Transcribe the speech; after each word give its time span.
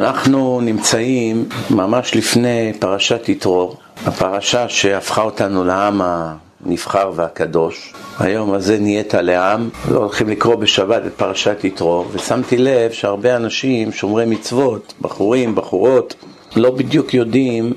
אנחנו 0.00 0.60
נמצאים 0.60 1.48
ממש 1.70 2.14
לפני 2.14 2.72
פרשת 2.78 3.28
יתרו, 3.28 3.74
הפרשה 4.06 4.68
שהפכה 4.68 5.22
אותנו 5.22 5.64
לעם 5.64 6.00
הנבחר 6.04 7.12
והקדוש. 7.14 7.92
היום 8.18 8.52
הזה 8.52 8.78
נהיית 8.78 9.14
לעם, 9.14 9.68
לא 9.90 9.98
הולכים 9.98 10.28
לקרוא 10.28 10.54
בשבת 10.54 11.02
את 11.06 11.12
פרשת 11.16 11.64
יתרו, 11.64 12.04
ושמתי 12.12 12.58
לב 12.58 12.92
שהרבה 12.92 13.36
אנשים, 13.36 13.92
שומרי 13.92 14.26
מצוות, 14.26 14.94
בחורים, 15.00 15.54
בחורות, 15.54 16.14
לא 16.56 16.70
בדיוק 16.70 17.14
יודעים 17.14 17.72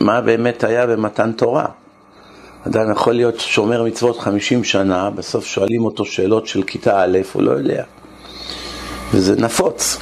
מה 0.00 0.20
באמת 0.20 0.64
היה 0.64 0.86
במתן 0.86 1.32
תורה. 1.32 1.66
אדם 2.66 2.92
יכול 2.92 3.14
להיות 3.14 3.40
שומר 3.40 3.82
מצוות 3.82 4.18
50 4.18 4.64
שנה, 4.64 5.10
בסוף 5.10 5.46
שואלים 5.46 5.84
אותו 5.84 6.04
שאלות 6.04 6.46
של 6.46 6.62
כיתה 6.62 7.02
א', 7.04 7.18
הוא 7.32 7.42
לא 7.42 7.50
יודע. 7.50 7.84
וזה 9.14 9.36
נפוץ. 9.36 9.98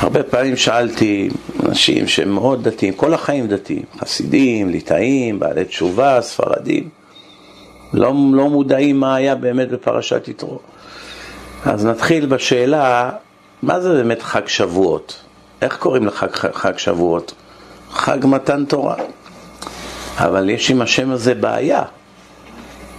הרבה 0.00 0.22
פעמים 0.22 0.56
שאלתי 0.56 1.28
אנשים 1.66 2.08
שהם 2.08 2.30
מאוד 2.30 2.68
דתיים, 2.68 2.94
כל 2.94 3.14
החיים 3.14 3.46
דתיים, 3.46 3.82
חסידים, 4.00 4.70
ליטאים, 4.70 5.38
בעלי 5.38 5.64
תשובה, 5.64 6.20
ספרדים, 6.20 6.88
לא, 7.92 8.14
לא 8.32 8.48
מודעים 8.48 9.00
מה 9.00 9.14
היה 9.14 9.34
באמת 9.34 9.68
בפרשת 9.68 10.28
יתרו. 10.28 10.58
אז 11.64 11.86
נתחיל 11.86 12.26
בשאלה, 12.26 13.10
מה 13.62 13.80
זה 13.80 13.92
באמת 13.94 14.22
חג 14.22 14.46
שבועות? 14.48 15.20
איך 15.62 15.76
קוראים 15.76 16.06
לחג 16.06 16.32
חג 16.32 16.78
שבועות? 16.78 17.34
חג 17.90 18.18
מתן 18.24 18.64
תורה. 18.64 18.96
אבל 20.16 20.50
יש 20.50 20.70
עם 20.70 20.82
השם 20.82 21.10
הזה 21.10 21.34
בעיה. 21.34 21.82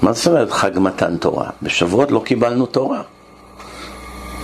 מה 0.02 0.14
זאת 0.14 0.28
אומרת 0.28 0.52
חג 0.52 0.72
מתן 0.76 1.18
תורה? 1.18 1.50
בשבועות 1.62 2.12
לא 2.12 2.22
קיבלנו 2.26 2.66
תורה. 2.66 3.02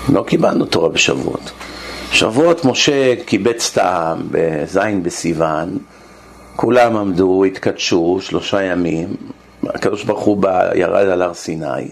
לא 0.10 0.24
קיבלנו 0.28 0.66
תורה 0.66 0.90
בשבועות. 0.90 1.52
שבועות 2.14 2.66
משה 2.66 3.16
קיבץ 3.26 3.78
העם 3.78 4.28
בזין 4.32 5.04
בסיוון, 5.04 5.78
כולם 6.56 6.98
עמדו, 6.98 7.44
התקדשו 7.44 8.18
שלושה 8.22 8.62
ימים, 8.64 9.16
הקדוש 9.64 10.04
ברוך 10.04 10.24
הוא 10.24 10.44
ירד 10.76 11.08
על 11.08 11.22
הר 11.22 11.34
סיני, 11.34 11.88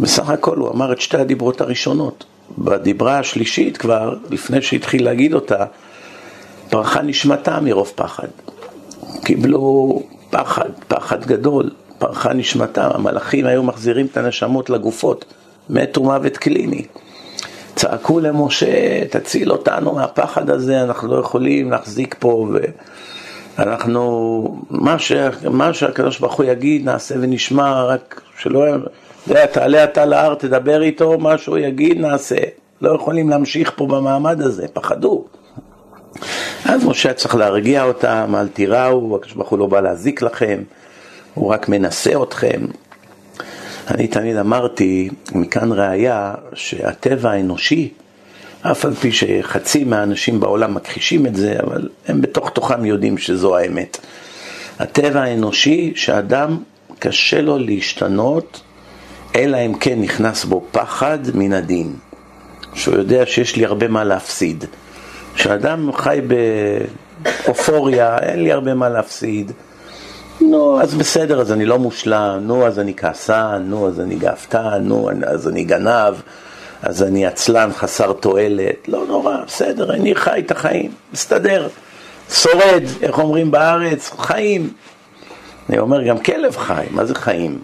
בסך 0.00 0.28
הכל 0.28 0.56
הוא 0.56 0.70
אמר 0.70 0.92
את 0.92 1.00
שתי 1.00 1.16
הדיברות 1.16 1.60
הראשונות. 1.60 2.24
בדיברה 2.58 3.18
השלישית 3.18 3.76
כבר, 3.76 4.16
לפני 4.30 4.62
שהתחיל 4.62 5.04
להגיד 5.04 5.34
אותה, 5.34 5.64
פרחה 6.70 7.02
נשמתה 7.02 7.60
מרוב 7.60 7.92
פחד. 7.94 8.28
קיבלו 9.24 10.02
פחד, 10.30 10.70
פחד 10.88 11.24
גדול, 11.24 11.70
פרחה 11.98 12.32
נשמתה, 12.32 12.90
המלאכים 12.94 13.46
היו 13.46 13.62
מחזירים 13.62 14.06
את 14.06 14.16
הנשמות 14.16 14.70
לגופות, 14.70 15.24
מתו 15.70 16.02
מוות 16.02 16.36
קליני. 16.36 16.84
צעקו 17.78 18.20
למשה, 18.20 19.04
תציל 19.10 19.52
אותנו 19.52 19.94
מהפחד 19.94 20.50
הזה, 20.50 20.82
אנחנו 20.82 21.08
לא 21.08 21.20
יכולים 21.20 21.70
להחזיק 21.70 22.14
פה 22.18 22.48
ואנחנו, 23.58 24.62
מה, 24.70 24.98
ש, 24.98 25.12
מה 25.50 25.74
שהקדוש 25.74 26.18
ברוך 26.18 26.34
הוא 26.34 26.46
יגיד 26.46 26.84
נעשה 26.84 27.14
ונשמע, 27.20 27.84
רק 27.84 28.20
שלא, 28.38 28.64
יודע, 29.28 29.46
תעלה 29.46 29.84
אתה 29.84 30.04
להר, 30.04 30.34
תדבר 30.34 30.82
איתו, 30.82 31.18
מה 31.18 31.38
שהוא 31.38 31.58
יגיד 31.58 32.00
נעשה. 32.00 32.36
לא 32.80 32.94
יכולים 32.94 33.28
להמשיך 33.28 33.72
פה 33.76 33.86
במעמד 33.86 34.42
הזה, 34.42 34.66
פחדו. 34.72 35.24
אז 36.64 36.84
משה 36.84 37.12
צריך 37.12 37.34
להרגיע 37.34 37.84
אותם, 37.84 38.34
אל 38.38 38.48
תיראו, 38.48 39.16
הקדוש 39.16 39.32
ברוך 39.32 39.48
הוא 39.48 39.58
לא 39.58 39.66
בא 39.66 39.80
להזיק 39.80 40.22
לכם, 40.22 40.62
הוא 41.34 41.52
רק 41.52 41.68
מנסה 41.68 42.22
אתכם. 42.22 42.60
אני 43.90 44.08
תמיד 44.08 44.36
אמרתי, 44.36 45.08
מכאן 45.32 45.72
ראיה, 45.72 46.34
שהטבע 46.54 47.30
האנושי, 47.30 47.88
אף 48.62 48.84
על 48.84 48.94
פי 48.94 49.12
שחצי 49.12 49.84
מהאנשים 49.84 50.40
בעולם 50.40 50.74
מכחישים 50.74 51.26
את 51.26 51.36
זה, 51.36 51.56
אבל 51.62 51.88
הם 52.08 52.20
בתוך 52.20 52.50
תוכם 52.50 52.84
יודעים 52.84 53.18
שזו 53.18 53.56
האמת. 53.56 53.98
הטבע 54.78 55.22
האנושי, 55.22 55.92
שאדם 55.96 56.58
קשה 56.98 57.40
לו 57.40 57.58
להשתנות, 57.58 58.60
אלא 59.34 59.56
אם 59.66 59.74
כן 59.74 60.00
נכנס 60.00 60.44
בו 60.44 60.64
פחד 60.70 61.18
מן 61.34 61.52
הדין. 61.52 61.92
שהוא 62.74 62.94
יודע 62.94 63.26
שיש 63.26 63.56
לי 63.56 63.64
הרבה 63.64 63.88
מה 63.88 64.04
להפסיד. 64.04 64.64
כשאדם 65.34 65.92
חי 65.92 66.20
באופוריה, 67.18 68.18
אין 68.18 68.42
לי 68.42 68.52
הרבה 68.52 68.74
מה 68.74 68.88
להפסיד. 68.88 69.52
נו, 70.40 70.80
אז 70.80 70.94
בסדר, 70.94 71.40
אז 71.40 71.52
אני 71.52 71.64
לא 71.64 71.78
מושלם, 71.78 72.38
נו, 72.42 72.66
אז 72.66 72.78
אני 72.78 72.94
כעסן, 72.96 73.62
נו, 73.66 73.88
אז 73.88 74.00
אני 74.00 74.16
גאוותן, 74.16 74.80
נו, 74.82 75.10
אז 75.26 75.48
אני 75.48 75.64
גנב, 75.64 76.14
אז 76.82 77.02
אני 77.02 77.26
עצלן 77.26 77.70
חסר 77.72 78.12
תועלת, 78.12 78.88
לא 78.88 79.04
נורא, 79.08 79.36
בסדר, 79.46 79.94
אני 79.94 80.14
חי 80.14 80.42
את 80.46 80.50
החיים, 80.50 80.90
מסתדר, 81.12 81.68
שורד, 82.32 82.82
איך 83.02 83.18
אומרים 83.18 83.50
בארץ, 83.50 84.10
חיים. 84.18 84.70
אני 85.68 85.78
אומר, 85.78 86.02
גם 86.02 86.18
כלב 86.18 86.56
חי, 86.56 86.86
מה 86.90 87.04
זה 87.04 87.14
חיים? 87.14 87.58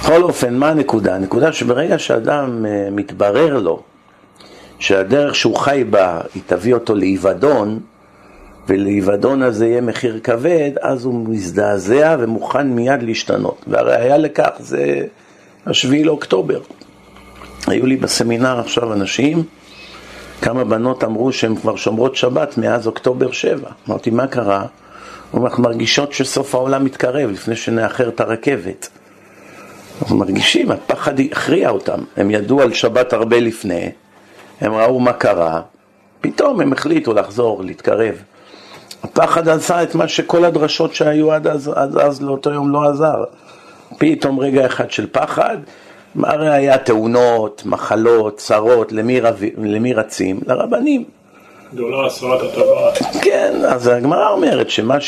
בכל 0.00 0.22
אופן, 0.22 0.54
מה 0.54 0.68
הנקודה? 0.68 1.14
הנקודה 1.14 1.52
שברגע 1.52 1.98
שאדם 1.98 2.66
אה, 2.66 2.88
מתברר 2.90 3.58
לו 3.58 3.82
שהדרך 4.78 5.34
שהוא 5.34 5.56
חי 5.56 5.84
בה 5.90 6.20
היא 6.34 6.42
תביא 6.46 6.74
אותו 6.74 6.94
לאיבדון, 6.94 7.80
ולאיבדון 8.68 9.42
הזה 9.42 9.66
יהיה 9.66 9.80
מחיר 9.80 10.20
כבד, 10.22 10.70
אז 10.80 11.04
הוא 11.04 11.28
מזדעזע 11.28 12.16
ומוכן 12.18 12.68
מיד 12.68 13.02
להשתנות. 13.02 13.64
והראיה 13.66 14.18
לכך 14.18 14.50
זה 14.58 15.02
השביעי 15.66 16.04
לאוקטובר. 16.04 16.60
היו 17.66 17.86
לי 17.86 17.96
בסמינר 17.96 18.60
עכשיו 18.60 18.92
אנשים, 18.92 19.42
כמה 20.42 20.64
בנות 20.64 21.04
אמרו 21.04 21.32
שהן 21.32 21.56
כבר 21.56 21.76
שומרות 21.76 22.16
שבת 22.16 22.58
מאז 22.58 22.86
אוקטובר 22.86 23.32
7. 23.32 23.70
אמרתי, 23.88 24.10
מה 24.10 24.26
קרה? 24.26 24.66
אנחנו 25.34 25.62
מרגישות 25.62 26.12
שסוף 26.12 26.54
העולם 26.54 26.84
מתקרב 26.84 27.30
לפני 27.30 27.56
שנאחר 27.56 28.08
את 28.08 28.20
הרכבת. 28.20 28.88
אנחנו 30.02 30.16
מרגישים, 30.16 30.70
הפחד 30.70 31.20
הכריע 31.20 31.70
אותם. 31.70 32.00
הם 32.16 32.30
ידעו 32.30 32.62
על 32.62 32.72
שבת 32.72 33.12
הרבה 33.12 33.40
לפני, 33.40 33.90
הם 34.60 34.74
ראו 34.74 35.00
מה 35.00 35.12
קרה, 35.12 35.60
פתאום 36.20 36.60
הם 36.60 36.72
החליטו 36.72 37.14
לחזור, 37.14 37.64
להתקרב. 37.64 38.14
הפחד 39.02 39.48
עשה 39.48 39.82
את 39.82 39.94
מה 39.94 40.08
שכל 40.08 40.44
הדרשות 40.44 40.94
שהיו 40.94 41.32
עד 41.32 41.46
אז, 41.46 41.70
עד 41.74 41.96
אז 41.96 42.22
לאותו 42.22 42.50
יום 42.50 42.70
לא 42.70 42.90
עזר. 42.90 43.24
פתאום 43.98 44.40
רגע 44.40 44.66
אחד 44.66 44.90
של 44.90 45.06
פחד, 45.12 45.56
הרי 46.22 46.50
היה 46.50 46.78
תאונות, 46.78 47.62
מחלות, 47.66 48.36
צרות, 48.36 48.92
למי, 48.92 49.20
רב... 49.20 49.42
למי 49.58 49.92
רצים? 49.92 50.40
לרבנים. 50.46 51.04
גדולה 51.74 52.06
הסרת 52.06 52.40
הטבעת. 52.42 53.16
כן, 53.22 53.52
אז 53.68 53.86
הגמרא 53.86 54.30
אומרת 54.30 54.70
שמה. 54.70 54.98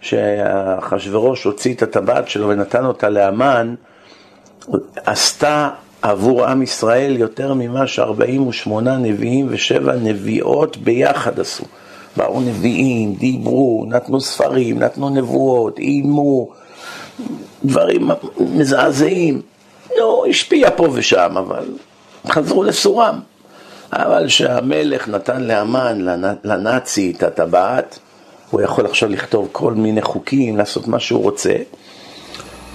שאחשוורוש 0.00 1.44
הוציא 1.44 1.74
את 1.74 1.82
הטבעת 1.82 2.28
שלו 2.28 2.48
ונתן 2.48 2.84
אותה 2.84 3.08
לאמן, 3.08 3.74
עשתה 4.96 5.70
עבור 6.02 6.44
עם 6.44 6.62
ישראל 6.62 7.16
יותר 7.16 7.54
ממה 7.54 7.86
ש-48 7.86 8.70
נביאים 8.80 9.46
ושבע 9.50 9.94
נביאות 9.94 10.76
ביחד 10.76 11.40
עשו. 11.40 11.64
באו 12.16 12.40
נביאים, 12.40 13.14
דיברו, 13.14 13.84
נתנו 13.88 14.20
ספרים, 14.20 14.78
נתנו 14.78 15.08
נבואות, 15.10 15.78
איימו, 15.78 16.48
דברים 17.64 18.10
מזעזעים. 18.40 19.42
נו, 19.98 20.24
השפיע 20.30 20.70
פה 20.76 20.88
ושם, 20.92 21.34
אבל 21.36 21.64
חזרו 22.28 22.62
לסורם. 22.62 23.20
אבל 23.92 24.26
כשהמלך 24.26 25.08
נתן 25.08 25.42
לאמן, 25.42 25.98
לנאצי, 26.44 27.12
את 27.16 27.22
הטבעת, 27.22 27.98
הוא 28.50 28.62
יכול 28.62 28.86
עכשיו 28.86 29.08
לכתוב 29.08 29.48
כל 29.52 29.74
מיני 29.74 30.02
חוקים, 30.02 30.56
לעשות 30.56 30.88
מה 30.88 31.00
שהוא 31.00 31.22
רוצה. 31.22 31.54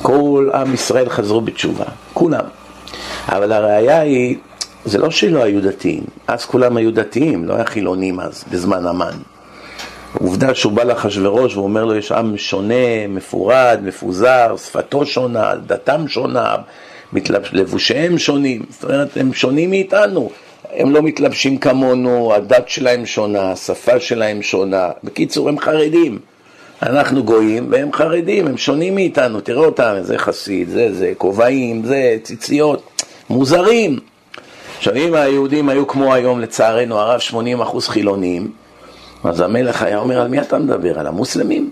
כל 0.02 0.50
עם 0.54 0.74
ישראל 0.74 1.10
חזרו 1.10 1.42
בתשובה, 1.42 1.86
כולם. 2.14 2.46
אבל 3.28 3.52
הראיה 3.52 4.00
היא, 4.00 4.38
זה 4.86 4.98
לא 4.98 5.12
שלא 5.12 5.44
היו 5.44 5.62
דתיים, 5.62 6.04
אז 6.28 6.46
כולם 6.46 6.78
היו 6.78 6.94
דתיים, 6.94 7.46
לא 7.46 7.54
היה 7.54 7.66
חילונים 7.66 8.20
אז, 8.20 8.44
בזמן 8.52 8.86
המן. 8.88 9.18
עובדה 10.20 10.56
שהוא 10.56 10.74
בא 10.74 10.84
לאחשוורוש 10.84 11.56
ואומר 11.56 11.86
לו, 11.86 11.96
יש 11.96 12.12
עם 12.12 12.38
שונה, 12.38 13.08
מפורד, 13.10 13.80
מפוזר, 13.84 14.56
שפתו 14.58 15.06
שונה, 15.06 15.56
דתם 15.66 16.08
שונה, 16.08 16.56
לבושיהם 17.52 18.18
שונים, 18.18 18.62
זאת 18.70 18.84
אומרת, 18.84 19.18
הם 19.18 19.34
שונים 19.34 19.70
מאיתנו. 19.70 20.30
הם 20.74 20.92
לא 20.92 21.02
מתלבשים 21.02 21.58
כמונו, 21.58 22.34
הדת 22.34 22.70
שלהם 22.70 23.06
שונה, 23.06 23.52
השפה 23.52 24.00
שלהם 24.00 24.42
שונה. 24.42 24.90
בקיצור, 25.04 25.50
הם 25.50 25.60
חרדים. 25.60 26.20
אנחנו 26.82 27.24
גויים 27.24 27.68
והם 27.72 27.94
חרדים, 27.94 28.48
הם 28.48 28.58
שונים 28.58 28.96
מאיתנו, 28.96 29.42
תראה 29.42 29.66
אותם, 29.66 29.96
זה 30.02 30.18
חסיד, 30.18 30.70
זה 30.70 30.94
זה, 30.94 31.12
כובעים, 31.18 31.86
זה 31.86 32.18
ציציות, 32.24 33.04
מוזרים. 33.30 34.00
עכשיו 34.82 34.96
אם 34.96 35.14
היהודים 35.14 35.70
היו 35.70 35.88
כמו 35.88 36.14
היום 36.14 36.40
לצערנו 36.40 37.00
הרב 37.00 37.20
80% 37.62 37.80
חילונים, 37.82 38.52
אז 39.24 39.42
המלך 39.42 39.82
היה 39.82 40.00
אומר 40.00 40.22
על 40.22 40.28
מי 40.28 40.42
אתה 40.42 40.60
מדבר? 40.60 41.00
על 41.00 41.08
המוסלמים? 41.08 41.70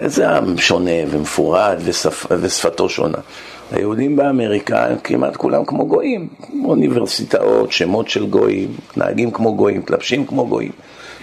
איזה 0.00 0.30
עם 0.30 0.58
שונה 0.58 0.90
ומפורד 1.10 1.76
ושפ, 1.84 2.26
ושפתו 2.30 2.88
שונה. 2.88 3.18
היהודים 3.72 4.16
באמריקה 4.16 4.86
הם 4.86 4.98
כמעט 5.04 5.36
כולם 5.36 5.64
כמו 5.64 5.86
גויים, 5.86 6.28
אוניברסיטאות, 6.64 7.72
שמות 7.72 8.08
של 8.08 8.26
גויים, 8.26 8.76
נהגים 8.96 9.30
כמו 9.30 9.56
גויים, 9.56 9.80
מתלבשים 9.80 10.26
כמו 10.26 10.46
גויים, 10.46 10.72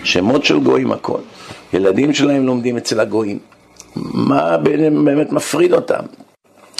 שמות 0.03 0.45
של 0.45 0.59
גויים 0.59 0.91
הכל. 0.91 1.19
ילדים 1.73 2.13
שלהם 2.13 2.45
לומדים 2.45 2.77
אצל 2.77 2.99
הגויים. 2.99 3.39
מה 3.95 4.57
באמת 4.57 5.31
מפריד 5.31 5.73
אותם? 5.73 6.03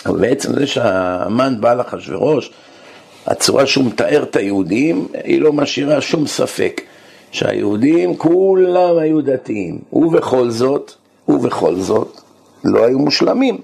בעצם 0.05 0.53
זה 0.53 0.67
שהמן 0.67 1.61
בא 1.61 1.73
לאחשוורוש, 1.73 2.51
הצורה 3.27 3.68
שהוא 3.68 3.86
מתאר 3.86 4.24
את 4.24 4.36
היהודים, 4.36 5.07
היא 5.24 5.42
לא 5.42 5.54
משאירה 5.54 6.01
שום 6.01 6.27
ספק 6.27 6.81
שהיהודים 7.31 8.18
כולם 8.18 8.98
היו 8.98 9.21
דתיים, 9.21 9.80
ובכל 9.94 10.50
זאת, 10.50 10.92
ובכל 11.27 11.75
זאת, 11.75 12.21
לא 12.63 12.86
היו 12.86 13.00
מושלמים. 13.00 13.57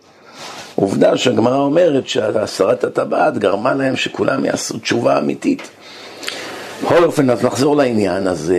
עובדה 0.76 1.18
שהגמרא 1.18 1.58
אומרת 1.58 2.08
שהסרת 2.08 2.84
הטבעת 2.84 3.38
גרמה 3.38 3.74
להם 3.74 3.96
שכולם 3.96 4.46
יעשו 4.46 4.80
תשובה 4.80 5.18
אמיתית. 5.18 5.70
בכל 6.84 7.04
אופן, 7.04 7.30
אז 7.30 7.46
נחזור 7.46 7.76
לעניין, 7.76 8.28
אז 8.28 8.54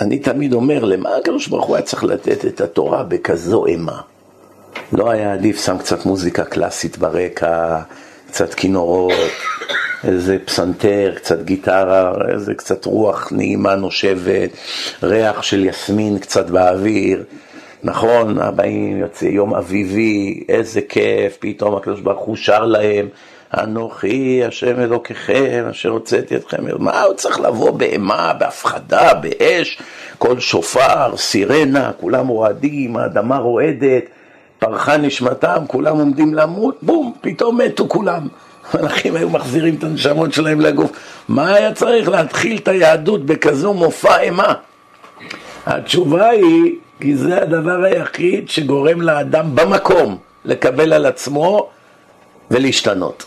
אני 0.00 0.18
תמיד 0.18 0.52
אומר, 0.52 0.84
למה 0.84 1.16
הקדוש 1.16 1.48
ברוך 1.48 1.66
הוא 1.66 1.76
היה 1.76 1.84
צריך 1.84 2.04
לתת 2.04 2.44
את 2.44 2.60
התורה 2.60 3.02
בכזו 3.02 3.66
אימה? 3.66 4.00
לא 4.92 5.10
היה 5.10 5.32
עדיף 5.32 5.64
שם 5.64 5.78
קצת 5.78 6.06
מוזיקה 6.06 6.44
קלאסית 6.44 6.98
ברקע, 6.98 7.80
קצת 8.28 8.54
כינורות, 8.54 9.12
איזה 10.04 10.36
פסנתר, 10.44 11.12
קצת 11.16 11.42
גיטרה, 11.42 12.12
איזה 12.32 12.54
קצת 12.54 12.84
רוח 12.84 13.28
נעימה 13.32 13.74
נושבת, 13.74 14.50
ריח 15.02 15.42
של 15.42 15.64
יסמין 15.64 16.18
קצת 16.18 16.50
באוויר. 16.50 17.24
נכון, 17.82 18.38
הבאים 18.38 18.98
יוצא 18.98 19.24
יום 19.24 19.54
אביבי, 19.54 20.44
איזה 20.48 20.80
כיף, 20.80 21.36
פתאום 21.40 21.76
הקדוש 21.76 22.00
ברוך 22.00 22.24
הוא 22.24 22.36
שר 22.36 22.64
להם, 22.64 23.08
אנוכי 23.54 24.44
השם 24.44 24.80
אלוקיכם, 24.80 25.66
אשר 25.70 25.88
הוצאתי 25.88 26.36
אתכם, 26.36 26.64
מה 26.78 27.02
הוא 27.02 27.14
צריך 27.14 27.40
לבוא 27.40 27.70
באימה, 27.70 28.32
בהפחדה, 28.38 29.14
באש, 29.14 29.78
קול 30.18 30.40
שופר, 30.40 31.16
סירנה, 31.16 31.90
כולם 32.00 32.26
רועדים, 32.26 32.96
האדמה 32.96 33.38
רועדת, 33.38 34.04
פרחה 34.58 34.96
נשמתם, 34.96 35.64
כולם 35.66 35.96
עומדים 35.96 36.34
למות, 36.34 36.78
בום, 36.82 37.12
פתאום 37.20 37.60
מתו 37.60 37.88
כולם. 37.88 38.28
המלאכים 38.72 39.16
היו 39.16 39.30
מחזירים 39.30 39.74
את 39.74 39.84
הנשמות 39.84 40.32
שלהם 40.32 40.60
לגוף. 40.60 40.90
מה 41.28 41.54
היה 41.54 41.72
צריך 41.72 42.08
להתחיל 42.08 42.56
את 42.56 42.68
היהדות 42.68 43.26
בכזו 43.26 43.74
מופע 43.74 44.20
אימה? 44.20 44.52
התשובה 45.66 46.28
היא, 46.28 46.74
כי 47.00 47.16
זה 47.16 47.42
הדבר 47.42 47.82
היחיד 47.84 48.48
שגורם 48.48 49.02
לאדם 49.02 49.54
במקום 49.54 50.18
לקבל 50.44 50.92
על 50.92 51.06
עצמו 51.06 51.68
ולהשתנות. 52.50 53.24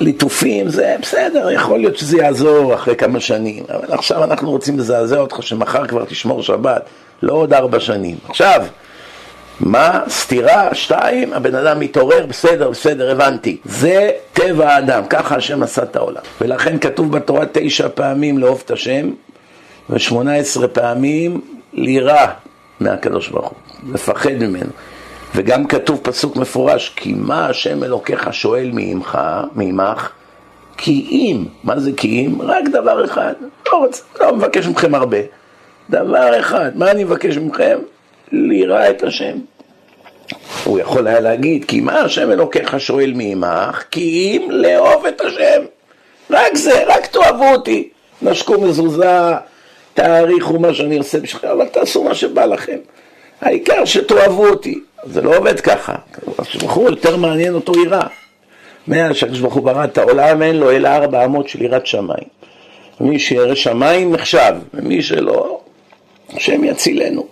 ליטופים 0.00 0.68
זה 0.68 0.96
בסדר, 1.02 1.50
יכול 1.50 1.78
להיות 1.78 1.96
שזה 1.96 2.16
יעזור 2.16 2.74
אחרי 2.74 2.96
כמה 2.96 3.20
שנים, 3.20 3.64
אבל 3.68 3.92
עכשיו 3.92 4.24
אנחנו 4.24 4.50
רוצים 4.50 4.78
לזעזע 4.78 5.18
אותך 5.18 5.42
שמחר 5.42 5.86
כבר 5.86 6.04
תשמור 6.04 6.42
שבת, 6.42 6.82
לא 7.22 7.32
עוד 7.32 7.52
ארבע 7.52 7.80
שנים. 7.80 8.16
עכשיו, 8.28 8.64
מה? 9.60 10.00
סתירה, 10.08 10.74
שתיים, 10.74 11.32
הבן 11.32 11.54
אדם 11.54 11.80
מתעורר, 11.80 12.26
בסדר, 12.26 12.70
בסדר, 12.70 13.10
הבנתי. 13.10 13.56
זה 13.64 14.10
טבע 14.32 14.68
האדם, 14.68 15.02
ככה 15.10 15.36
השם 15.36 15.62
עשה 15.62 15.82
את 15.82 15.96
העולם. 15.96 16.20
ולכן 16.40 16.78
כתוב 16.78 17.12
בתורה 17.12 17.44
תשע 17.52 17.88
פעמים 17.94 18.38
לאהוב 18.38 18.62
את 18.66 18.70
השם, 18.70 19.10
ושמונה 19.90 20.34
עשרה 20.34 20.68
פעמים 20.68 21.40
לירא 21.72 22.26
מהקדוש 22.80 23.28
ברוך 23.28 23.48
הוא, 23.48 23.94
לפחד 23.94 24.32
ממנו. 24.32 24.70
וגם 25.34 25.66
כתוב 25.66 26.00
פסוק 26.02 26.36
מפורש, 26.36 26.92
כי 26.96 27.14
מה 27.16 27.46
השם 27.46 27.84
אלוקיך 27.84 28.34
שואל 28.34 28.70
מעמך, 28.72 29.18
מעמך? 29.54 30.10
כי 30.76 31.06
אם, 31.10 31.44
מה 31.64 31.80
זה 31.80 31.90
כי 31.96 32.08
אם? 32.08 32.42
רק 32.42 32.64
דבר 32.72 33.04
אחד, 33.04 33.32
לא 33.72 33.78
רוצה, 33.78 34.02
לא 34.20 34.36
מבקש 34.36 34.66
מכם 34.66 34.94
הרבה. 34.94 35.18
דבר 35.90 36.40
אחד, 36.40 36.70
מה 36.74 36.90
אני 36.90 37.04
מבקש 37.04 37.36
מכם? 37.36 37.78
לירא 38.32 38.90
את 38.90 39.02
השם. 39.02 39.38
הוא 40.64 40.78
יכול 40.78 41.06
היה 41.06 41.20
להגיד, 41.20 41.64
כי 41.64 41.80
מה 41.80 42.00
השם 42.00 42.30
אלוקיך 42.30 42.80
שואל 42.80 43.12
מעמך? 43.16 43.84
כי 43.90 44.00
אם 44.36 44.50
לאהוב 44.50 45.06
את 45.06 45.20
השם. 45.20 45.62
רק 46.30 46.56
זה, 46.56 46.84
רק 46.86 47.06
תאהבו 47.06 47.52
אותי. 47.52 47.88
נשקו 48.22 48.60
מזוזה, 48.60 49.32
תעריכו 49.94 50.58
מה 50.58 50.74
שאני 50.74 50.98
עושה 50.98 51.20
בשבילכם, 51.20 51.48
אבל 51.48 51.66
תעשו 51.66 52.04
מה 52.04 52.14
שבא 52.14 52.44
לכם. 52.44 52.76
העיקר 53.40 53.84
שתאהבו 53.84 54.46
אותי. 54.46 54.80
זה 55.04 55.22
לא 55.22 55.36
עובד 55.36 55.60
ככה. 55.60 55.94
הקדוש 56.38 56.56
ברוך 56.56 56.76
יותר 56.76 57.16
מעניין 57.16 57.54
אותו 57.54 57.72
יראה. 57.84 58.06
מאז 58.88 59.16
שהקדוש 59.16 59.40
ברוך 59.40 59.54
הוא 59.54 59.62
ברא 59.62 59.84
את 59.84 59.98
העולם 59.98 60.42
אין 60.42 60.56
לו 60.56 60.70
אלא 60.70 60.88
ארבע 60.88 61.24
אמות 61.24 61.48
של 61.48 61.62
יראת 61.62 61.86
שמיים. 61.86 62.28
מי 63.00 63.18
שירא 63.18 63.54
שמיים 63.54 64.12
נחשב, 64.12 64.54
ומי 64.74 65.02
שלא, 65.02 65.60
השם 66.36 66.64
יצילנו. 66.64 67.26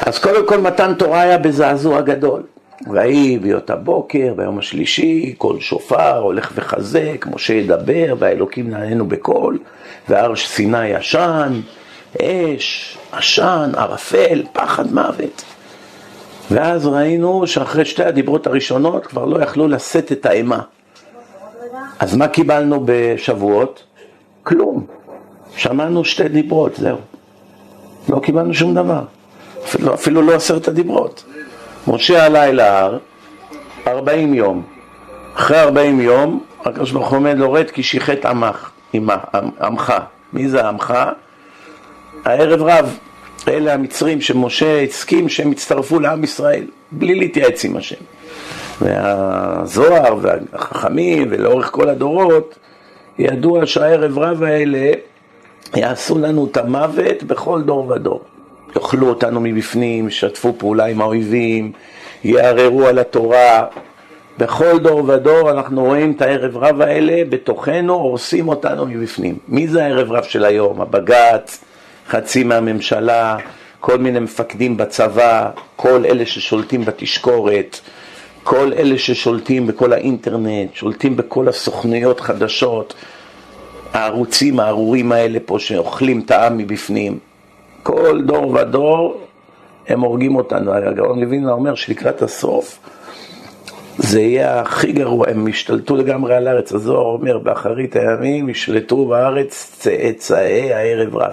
אז 0.00 0.18
קודם 0.18 0.46
כל 0.46 0.58
מתן 0.60 0.94
תורה 0.94 1.20
היה 1.20 1.38
בזעזוע 1.38 2.00
גדול. 2.00 2.42
ויהי 2.90 3.38
ביות 3.38 3.70
הבוקר, 3.70 4.34
ביום 4.36 4.58
השלישי, 4.58 5.34
קול 5.38 5.60
שופר 5.60 6.18
הולך 6.18 6.52
וחזק, 6.54 7.26
משה 7.34 7.54
ידבר, 7.54 8.14
והאלוקים 8.18 8.70
נעננו 8.70 9.08
בקול, 9.08 9.58
והר 10.08 10.36
סיני 10.36 10.86
ישן, 10.86 11.60
אש, 12.22 12.98
עשן, 13.12 13.70
ערפל, 13.76 14.42
פחד 14.52 14.92
מוות. 14.92 15.44
ואז 16.50 16.86
ראינו 16.86 17.46
שאחרי 17.46 17.84
שתי 17.84 18.04
הדיברות 18.04 18.46
הראשונות 18.46 19.06
כבר 19.06 19.24
לא 19.24 19.42
יכלו 19.42 19.68
לשאת 19.68 20.12
את 20.12 20.26
האימה. 20.26 20.60
אז 21.98 22.16
מה 22.16 22.28
קיבלנו 22.28 22.82
בשבועות? 22.84 23.84
כלום. 24.42 24.86
שמענו 25.56 26.04
שתי 26.04 26.28
דיברות, 26.28 26.76
זהו. 26.76 26.98
לא 28.08 28.20
קיבלנו 28.20 28.54
שום 28.54 28.74
דבר. 28.74 29.02
אפילו, 29.66 29.94
אפילו 29.94 30.22
לא 30.22 30.34
עשרת 30.34 30.68
הדיברות. 30.68 31.24
משה 31.88 32.26
עלה 32.26 32.44
אל 32.44 32.60
ההר, 32.60 32.98
ארבעים 33.86 34.34
יום. 34.34 34.62
אחרי 35.34 35.60
ארבעים 35.60 36.00
יום, 36.00 36.44
הקדוש 36.64 36.90
ברוך 36.90 37.08
הוא 37.08 37.16
עומד 37.16 37.38
לורד 37.38 37.70
כי 37.70 37.82
שיחת 37.82 38.24
עמך, 38.24 38.70
עמך. 39.60 39.94
מי 40.32 40.48
זה 40.48 40.68
עמך? 40.68 40.94
הערב 42.24 42.62
רב. 42.62 42.98
אלה 43.48 43.74
המצרים 43.74 44.20
שמשה 44.20 44.82
הסכים 44.82 45.28
שהם 45.28 45.52
יצטרפו 45.52 46.00
לעם 46.00 46.24
ישראל, 46.24 46.64
בלי 46.92 47.14
להתייעץ 47.14 47.64
עם 47.64 47.76
השם. 47.76 47.96
והזוהר 48.80 50.16
והחכמים 50.22 51.28
ולאורך 51.30 51.70
כל 51.70 51.88
הדורות, 51.88 52.58
ידוע 53.18 53.66
שהערב 53.66 54.18
רב 54.18 54.42
האלה 54.42 54.92
יעשו 55.76 56.18
לנו 56.18 56.46
את 56.50 56.56
המוות 56.56 57.22
בכל 57.22 57.62
דור 57.62 57.88
ודור. 57.88 58.24
יאכלו 58.76 59.08
אותנו 59.08 59.40
מבפנים, 59.40 60.08
ישתפו 60.08 60.54
פעולה 60.58 60.84
עם 60.84 61.00
האויבים, 61.00 61.72
יערערו 62.24 62.86
על 62.86 62.98
התורה. 62.98 63.64
בכל 64.38 64.78
דור 64.78 65.08
ודור 65.08 65.50
אנחנו 65.50 65.84
רואים 65.84 66.12
את 66.12 66.22
הערב 66.22 66.56
רב 66.56 66.80
האלה 66.80 67.22
בתוכנו, 67.28 67.94
הורסים 67.94 68.48
אותנו 68.48 68.86
מבפנים. 68.86 69.38
מי 69.48 69.68
זה 69.68 69.84
הערב 69.84 70.12
רב 70.12 70.24
של 70.24 70.44
היום? 70.44 70.80
הבג"ץ, 70.80 71.64
חצי 72.08 72.44
מהממשלה, 72.44 73.36
כל 73.80 73.98
מיני 73.98 74.18
מפקדים 74.18 74.76
בצבא, 74.76 75.50
כל 75.76 76.04
אלה 76.04 76.26
ששולטים 76.26 76.84
בתשקורת, 76.84 77.80
כל 78.42 78.72
אלה 78.76 78.98
ששולטים 78.98 79.66
בכל 79.66 79.92
האינטרנט, 79.92 80.74
שולטים 80.74 81.16
בכל 81.16 81.48
הסוכנויות 81.48 82.20
חדשות, 82.20 82.94
הערוצים 83.92 84.60
הארורים 84.60 85.12
האלה 85.12 85.38
פה 85.46 85.58
שאוכלים 85.58 86.20
את 86.20 86.30
העם 86.30 86.58
מבפנים. 86.58 87.18
כל 87.86 88.22
דור 88.22 88.54
ודור 88.54 89.20
הם 89.88 90.00
הורגים 90.00 90.36
אותנו. 90.36 90.72
הגאון 90.72 91.20
לוין 91.20 91.48
אומר 91.48 91.74
שלקראת 91.74 92.22
הסוף 92.22 92.78
זה 93.98 94.20
יהיה 94.20 94.60
הכי 94.60 94.92
גרוע, 94.92 95.30
הם 95.30 95.48
ישתלטו 95.48 95.96
לגמרי 95.96 96.34
על 96.34 96.48
הארץ. 96.48 96.72
הזוהר 96.72 97.06
אומר, 97.06 97.38
באחרית 97.38 97.96
הימים 97.96 98.48
ישלטו 98.48 99.06
בארץ 99.06 99.76
צאצאי 99.78 100.72
הערב 100.72 101.16
רב. 101.16 101.32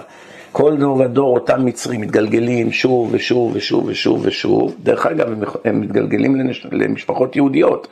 כל 0.52 0.76
דור 0.76 0.96
ודור 1.00 1.34
אותם 1.34 1.64
מצרים 1.64 2.00
מתגלגלים 2.00 2.72
שוב 2.72 3.08
ושוב 3.12 3.52
ושוב 3.54 3.84
ושוב 3.86 4.20
ושוב. 4.22 4.74
דרך 4.82 5.06
אגב, 5.06 5.28
הם 5.64 5.80
מתגלגלים. 5.80 6.50
למשפחות 6.72 7.36
יהודיות, 7.36 7.88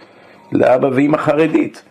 לאבא 0.52 0.88
ואמא 0.94 1.16
חרדית. 1.16 1.82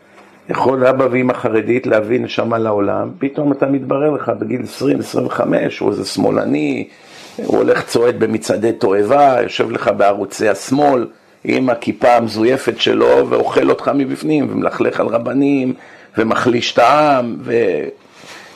יכול 0.50 0.86
אבא 0.86 1.08
ואמא 1.12 1.34
חרדית 1.34 1.88
להביא 1.88 2.20
נשמה 2.20 2.58
לעולם, 2.58 3.10
פתאום 3.20 3.52
אתה 3.52 3.66
מתברר 3.66 4.12
לך 4.12 4.32
בגיל 4.40 4.62
20-25, 5.32 5.42
הוא 5.80 5.92
איזה 5.92 6.06
שמאלני, 6.06 6.88
הוא 7.36 7.58
הולך 7.58 7.86
צועד 7.86 8.20
במצעדי 8.20 8.72
תועבה, 8.72 9.38
יושב 9.44 9.72
לך 9.72 9.92
בערוצי 9.98 10.50
השמאל 10.50 11.08
עם 11.44 11.70
הכיפה 11.70 12.16
המזויפת 12.16 12.80
שלו 12.80 13.30
ואוכל 13.30 13.70
אותך 13.70 13.92
מבפנים 13.96 14.48
ומלכלך 14.52 15.00
על 15.00 15.08
רבנים 15.08 15.74
ומחליש 16.18 16.74
את 16.74 16.80
העם 16.80 17.36
ו... 17.40 17.54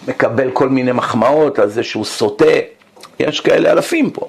מקבל 0.07 0.51
כל 0.51 0.69
מיני 0.69 0.91
מחמאות 0.91 1.59
על 1.59 1.69
זה 1.69 1.83
שהוא 1.83 2.05
סוטה. 2.05 2.45
יש 3.19 3.39
כאלה 3.39 3.71
אלפים 3.71 4.09
פה. 4.09 4.27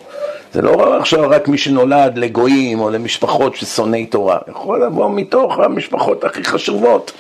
זה 0.52 0.62
לא 0.62 0.96
עכשיו 1.00 1.30
רק 1.30 1.48
מי 1.48 1.58
שנולד 1.58 2.18
לגויים 2.18 2.80
או 2.80 2.90
למשפחות 2.90 3.56
ששונאי 3.56 4.06
תורה, 4.06 4.38
יכול 4.50 4.84
לבוא 4.84 5.10
מתוך 5.10 5.58
המשפחות 5.58 6.25
הכי 6.25 6.44
חשובות. 6.44 7.12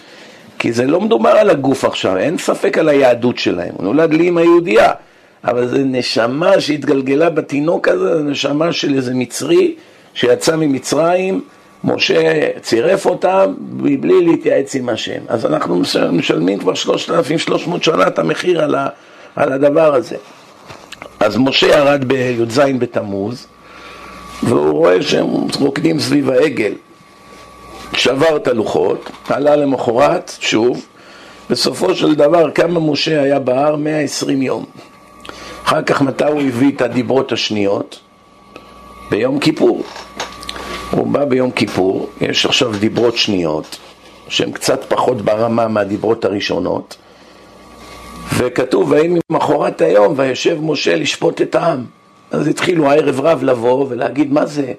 כי 0.58 0.72
זה 0.72 0.86
לא 0.86 1.00
מדובר 1.00 1.30
על 1.30 1.50
הגוף 1.50 1.84
עכשיו, 1.84 2.16
אין 2.16 2.38
ספק 2.38 2.78
על 2.78 2.88
היהדות 2.88 3.38
שלהם. 3.38 3.74
הוא 3.76 3.84
נולד 3.84 4.14
לי 4.14 4.26
עם 4.26 4.38
היהודייה, 4.38 4.92
אבל 5.44 5.68
זה 5.68 5.78
נשמה 5.78 6.60
שהתגלגלה 6.60 7.30
בתינוק 7.30 7.88
הזה, 7.88 8.16
זה 8.16 8.22
נשמה 8.22 8.72
של 8.72 8.94
איזה 8.94 9.14
מצרי 9.14 9.74
שיצא 10.14 10.56
ממצרים, 10.56 11.40
משה 11.84 12.48
צירף 12.60 13.06
אותם 13.06 13.54
מבלי 13.72 14.24
להתייעץ 14.24 14.74
עם 14.74 14.88
השם. 14.88 15.20
אז 15.28 15.46
אנחנו 15.46 15.82
משלמים 16.12 16.58
כבר 16.58 16.74
3,300 16.74 17.84
שנה 17.84 18.06
את 18.06 18.18
המחיר 18.18 18.62
על, 18.62 18.74
ה, 18.74 18.88
על 19.36 19.52
הדבר 19.52 19.94
הזה. 19.94 20.16
אז 21.20 21.36
משה 21.36 21.66
ירד 21.66 22.04
בי"ז 22.04 22.60
בתמוז, 22.78 23.46
והוא 24.42 24.70
רואה 24.70 25.02
שהם 25.02 25.26
רוקדים 25.60 26.00
סביב 26.00 26.30
העגל. 26.30 26.72
שבר 27.92 28.36
את 28.36 28.48
הלוחות, 28.48 29.10
עלה 29.28 29.56
למחרת, 29.56 30.32
שוב, 30.40 30.86
בסופו 31.50 31.94
של 31.94 32.14
דבר 32.14 32.50
כמה 32.50 32.80
משה 32.80 33.22
היה 33.22 33.38
בהר? 33.38 33.76
120 33.76 34.42
יום. 34.42 34.64
אחר 35.64 35.82
כך 35.82 36.02
מתי 36.02 36.24
הוא 36.24 36.42
הביא 36.42 36.72
את 36.76 36.82
הדיברות 36.82 37.32
השניות? 37.32 38.00
ביום 39.10 39.38
כיפור. 39.38 39.82
הוא 40.90 41.06
בא 41.06 41.24
ביום 41.24 41.50
כיפור, 41.50 42.08
יש 42.20 42.46
עכשיו 42.46 42.72
דיברות 42.78 43.16
שניות, 43.16 43.78
שהן 44.28 44.52
קצת 44.52 44.84
פחות 44.88 45.22
ברמה 45.22 45.68
מהדיברות 45.68 46.24
הראשונות, 46.24 46.96
וכתוב, 48.36 48.90
ויהי 48.90 49.18
ממחרת 49.30 49.80
היום, 49.80 50.14
וישב 50.16 50.58
משה 50.60 50.96
לשפוט 50.96 51.40
את 51.40 51.54
העם. 51.54 51.84
אז 52.30 52.48
התחילו 52.48 52.90
הערב 52.90 53.20
רב 53.20 53.42
לבוא 53.42 53.86
ולהגיד, 53.88 54.32
מה 54.32 54.46
זה? 54.46 54.72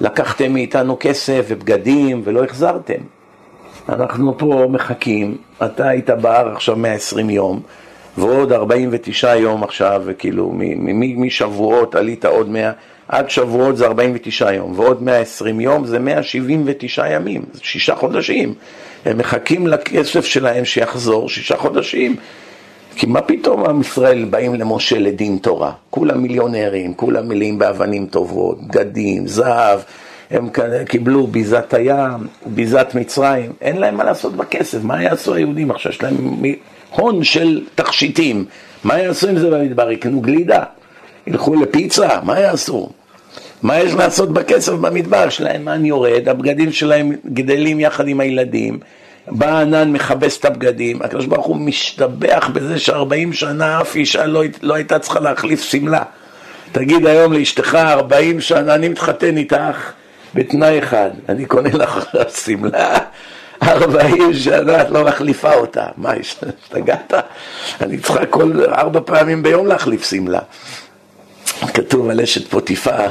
לקחתם 0.00 0.52
מאיתנו 0.52 0.96
כסף 1.00 1.44
ובגדים 1.48 2.22
ולא 2.24 2.44
החזרתם. 2.44 3.00
אנחנו 3.88 4.38
פה 4.38 4.66
מחכים, 4.70 5.36
אתה 5.64 5.88
היית 5.88 6.10
בהר 6.10 6.52
עכשיו 6.52 6.76
120 6.76 7.30
יום, 7.30 7.60
ועוד 8.18 8.52
49 8.52 9.36
יום 9.36 9.64
עכשיו, 9.64 10.02
וכאילו 10.04 10.52
משבועות 11.16 11.94
עלית 11.94 12.24
עוד 12.24 12.48
100, 12.48 12.72
עד 13.08 13.30
שבועות 13.30 13.76
זה 13.76 13.86
49 13.86 14.52
יום, 14.52 14.78
ועוד 14.78 15.02
120 15.02 15.60
יום 15.60 15.86
זה 15.86 15.98
179 15.98 17.12
ימים, 17.12 17.42
זה 17.52 17.60
שישה 17.62 17.94
חודשים. 17.94 18.54
הם 19.04 19.18
מחכים 19.18 19.66
לכסף 19.66 20.24
שלהם 20.24 20.64
שיחזור 20.64 21.28
שישה 21.28 21.56
חודשים. 21.56 22.16
כי 22.96 23.06
מה 23.06 23.20
פתאום 23.20 23.64
עם 23.64 23.80
ישראל 23.80 24.24
באים 24.24 24.54
למשה 24.54 24.98
לדין 24.98 25.38
תורה? 25.38 25.72
כולם 25.90 26.22
מיליונרים, 26.22 26.94
כולם 26.94 27.28
מלאים 27.28 27.58
באבנים 27.58 28.06
טובות, 28.06 28.66
בגדים, 28.66 29.26
זהב, 29.26 29.80
הם 30.30 30.48
קיבלו 30.88 31.26
ביזת 31.26 31.74
הים, 31.74 32.26
ביזת 32.46 32.86
מצרים, 32.94 33.52
אין 33.60 33.76
להם 33.76 33.96
מה 33.96 34.04
לעשות 34.04 34.36
בכסף, 34.36 34.78
מה 34.82 35.02
יעשו 35.02 35.34
היהודים 35.34 35.70
עכשיו? 35.70 35.92
יש 35.92 36.02
להם 36.02 36.16
הון 36.90 37.24
של 37.24 37.64
תכשיטים, 37.74 38.44
מה 38.84 38.98
יעשו 38.98 39.28
עם 39.28 39.38
זה 39.38 39.50
במדבר? 39.50 39.90
יקנו 39.90 40.20
גלידה, 40.20 40.62
ילכו 41.26 41.54
לפיצה, 41.54 42.08
מה 42.22 42.40
יעשו? 42.40 42.90
מה 43.62 43.78
יש 43.78 43.94
לעשות 43.94 44.32
בכסף 44.32 44.72
במדבר? 44.72 45.28
שלהם 45.28 45.64
מן 45.64 45.84
יורד, 45.84 46.28
הבגדים 46.28 46.72
שלהם 46.72 47.12
גדלים 47.32 47.80
יחד 47.80 48.08
עם 48.08 48.20
הילדים, 48.20 48.78
בא 49.28 49.48
הענן 49.48 49.92
מכבס 49.92 50.38
את 50.38 50.44
הבגדים, 50.44 51.02
הקדוש 51.02 51.26
ברוך 51.26 51.46
הוא 51.46 51.56
משתבח 51.56 52.50
בזה 52.52 52.78
שארבעים 52.78 53.32
שנה 53.32 53.80
אף 53.80 53.96
אישה 53.96 54.26
לא, 54.26 54.42
לא 54.62 54.74
הייתה 54.74 54.98
צריכה 54.98 55.20
להחליף 55.20 55.62
שמלה. 55.62 56.02
תגיד 56.72 57.06
היום 57.06 57.32
לאשתך, 57.32 57.74
ארבעים 57.74 58.40
שנה 58.40 58.74
אני 58.74 58.88
מתחתן 58.88 59.36
איתך 59.36 59.92
בתנאי 60.34 60.78
אחד, 60.78 61.10
אני 61.28 61.46
קונה 61.46 61.70
לך 61.72 62.04
שמלה, 62.44 62.98
ארבעים 63.62 64.34
שנה 64.34 64.82
את 64.82 64.90
לא 64.90 65.04
מחליפה 65.04 65.54
אותה. 65.54 65.86
מה, 65.96 66.12
השתגעת? 66.12 67.12
אני 67.80 67.98
צריכה 67.98 68.26
כל 68.26 68.52
ארבע 68.72 69.00
פעמים 69.04 69.42
ביום 69.42 69.66
להחליף 69.66 70.10
שמלה. 70.10 70.40
כתוב 71.74 72.10
על 72.10 72.20
אשת 72.20 72.50
פוטיפר, 72.50 73.08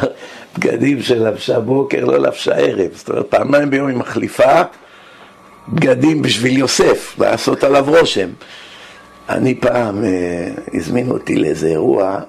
בגדים 0.58 1.01
שלבשה 1.01 1.60
בוקר, 1.60 2.06
לא 2.06 2.18
לבשה 2.18 2.56
ערב. 2.56 2.92
זאת 2.94 3.10
אומרת, 3.10 3.25
פעמיים 3.30 3.70
ביום 3.70 3.88
היא 3.88 3.98
מחליפה. 3.98 4.62
בגדים 5.68 6.22
בשביל 6.22 6.58
יוסף, 6.58 7.16
לעשות 7.20 7.63
עליו 7.63 7.86
רושם. 7.88 8.30
אני 9.30 9.56
פעם, 9.56 10.04
אה, 10.04 10.50
הזמינו 10.74 11.13
אותי 11.13 11.36
לאיזה 11.36 11.68
אירוע, 11.68 12.20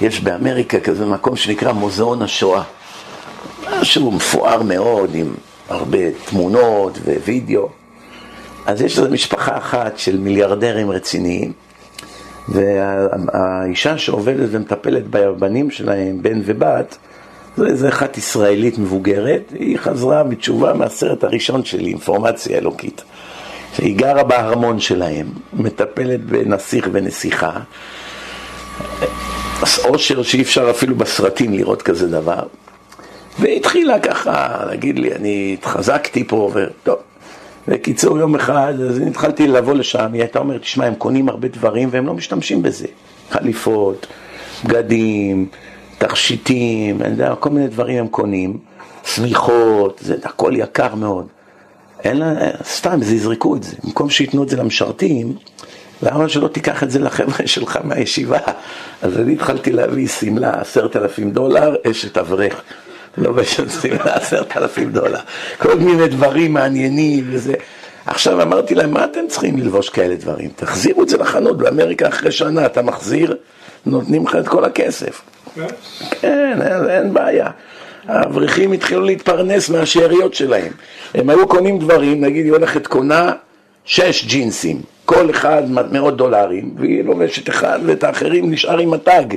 יש 0.00 0.20
באמריקה 0.20 0.80
כזה 0.80 1.06
מקום 1.06 1.36
שנקרא 1.36 1.72
מוזיאון 1.72 2.22
השואה. 2.22 2.62
משהו 3.80 4.10
מפואר 4.10 4.62
מאוד, 4.62 5.10
עם 5.14 5.34
הרבה 5.68 5.98
תמונות 6.24 6.98
ווידאו. 7.24 7.68
אז 8.66 8.82
יש 8.82 8.98
איזו 8.98 9.10
משפחה 9.10 9.56
אחת 9.56 9.98
של 9.98 10.18
מיליארדרים 10.18 10.90
רציניים, 10.90 11.52
והאישה 12.48 13.98
שעובדת 13.98 14.48
ומטפלת 14.50 15.04
בבנים 15.10 15.70
שלהם, 15.70 16.22
בן 16.22 16.40
ובת, 16.44 16.96
זו 17.56 17.88
אחת 17.88 18.18
ישראלית 18.18 18.78
מבוגרת, 18.78 19.52
היא 19.58 19.78
חזרה 19.78 20.22
בתשובה 20.24 20.72
מהסרט 20.72 21.24
הראשון 21.24 21.64
שלי, 21.64 21.90
אינפורמציה 21.90 22.58
אלוקית. 22.58 23.02
היא 23.78 23.96
גרה 23.96 24.24
בארמון 24.24 24.80
שלהם, 24.80 25.26
מטפלת 25.52 26.24
בנסיך 26.24 26.88
ונסיכה. 26.92 27.50
עושר 29.84 30.22
שאי 30.22 30.42
אפשר 30.42 30.70
אפילו 30.70 30.94
בסרטים 30.94 31.52
לראות 31.52 31.82
כזה 31.82 32.08
דבר. 32.08 32.42
והתחילה 33.38 34.00
ככה 34.00 34.64
להגיד 34.66 34.98
לי, 34.98 35.14
אני 35.14 35.56
התחזקתי 35.58 36.24
פה, 36.24 36.50
וטוב. 36.54 36.96
בקיצור, 37.68 38.18
יום 38.18 38.34
אחד, 38.34 38.74
אז 38.90 38.98
התחלתי 38.98 39.48
לבוא 39.48 39.74
לשם, 39.74 40.12
היא 40.12 40.22
הייתה 40.22 40.38
אומרת, 40.38 40.60
תשמע, 40.60 40.86
הם 40.86 40.94
קונים 40.94 41.28
הרבה 41.28 41.48
דברים 41.48 41.88
והם 41.92 42.06
לא 42.06 42.14
משתמשים 42.14 42.62
בזה. 42.62 42.86
חליפות, 43.30 44.06
בגדים, 44.64 45.46
תכשיטים, 45.98 47.02
אני 47.02 47.10
יודע, 47.10 47.34
כל 47.34 47.50
מיני 47.50 47.68
דברים 47.68 47.98
הם 47.98 48.08
קונים, 48.08 48.58
שמיכות, 49.04 50.00
זה 50.02 50.16
הכל 50.24 50.52
יקר 50.56 50.94
מאוד. 50.94 51.26
אין 52.04 52.16
לה, 52.16 52.34
סתם, 52.64 53.02
זה 53.02 53.14
יזרקו 53.14 53.56
את 53.56 53.62
זה. 53.62 53.76
במקום 53.84 54.10
שייתנו 54.10 54.42
את 54.42 54.48
זה 54.48 54.56
למשרתים, 54.56 55.36
למה 56.02 56.28
שלא 56.28 56.48
תיקח 56.48 56.82
את 56.82 56.90
זה 56.90 56.98
לחבר'ה 56.98 57.46
שלך 57.46 57.78
מהישיבה? 57.84 58.38
אז 59.02 59.18
אני 59.18 59.32
התחלתי 59.32 59.72
להביא 59.72 60.08
שמלה, 60.08 60.60
עשרת 60.60 60.96
אלפים 60.96 61.30
דולר, 61.30 61.74
אשת 61.90 62.18
אברך. 62.18 62.62
לא 63.18 63.32
בשביל 63.32 63.68
שמלה, 63.68 64.14
עשרת 64.14 64.56
אלפים 64.56 64.92
דולר. 64.92 65.20
כל 65.58 65.78
מיני 65.78 66.08
דברים 66.08 66.52
מעניינים 66.52 67.24
וזה. 67.30 67.54
עכשיו 68.06 68.42
אמרתי 68.42 68.74
להם, 68.74 68.90
מה 68.90 69.04
אתם 69.04 69.20
צריכים 69.28 69.58
ללבוש 69.58 69.88
כאלה 69.88 70.16
דברים? 70.16 70.50
תחזירו 70.56 71.02
את 71.02 71.08
זה 71.08 71.16
לחנות 71.16 71.58
באמריקה 71.58 72.08
אחרי 72.08 72.32
שנה, 72.32 72.66
אתה 72.66 72.82
מחזיר, 72.82 73.36
נותנים 73.86 74.26
לך 74.26 74.36
את 74.36 74.48
כל 74.48 74.64
הכסף. 74.64 75.22
כן, 76.10 76.58
אין, 76.90 77.14
בעיה. 77.14 77.50
האברכים 78.08 78.72
התחילו 78.72 79.00
להתפרנס 79.00 79.70
מהשאריות 79.70 80.34
שלהם. 80.34 80.72
הם 81.14 81.30
היו 81.30 81.48
קונים 81.48 81.78
דברים, 81.78 82.24
נגיד 82.24 82.44
היא 82.44 82.52
הולכת 82.52 82.86
קונה 82.86 83.32
שש 83.84 84.24
ג'ינסים, 84.24 84.82
כל 85.04 85.30
אחד 85.30 85.62
מאות 85.92 86.16
דולרים, 86.16 86.74
והיא 86.78 87.04
לובשת 87.04 87.48
אחד 87.48 87.80
ואת 87.86 88.04
האחרים 88.04 88.50
נשאר 88.50 88.78
עם 88.78 88.94
הטאג, 88.94 89.34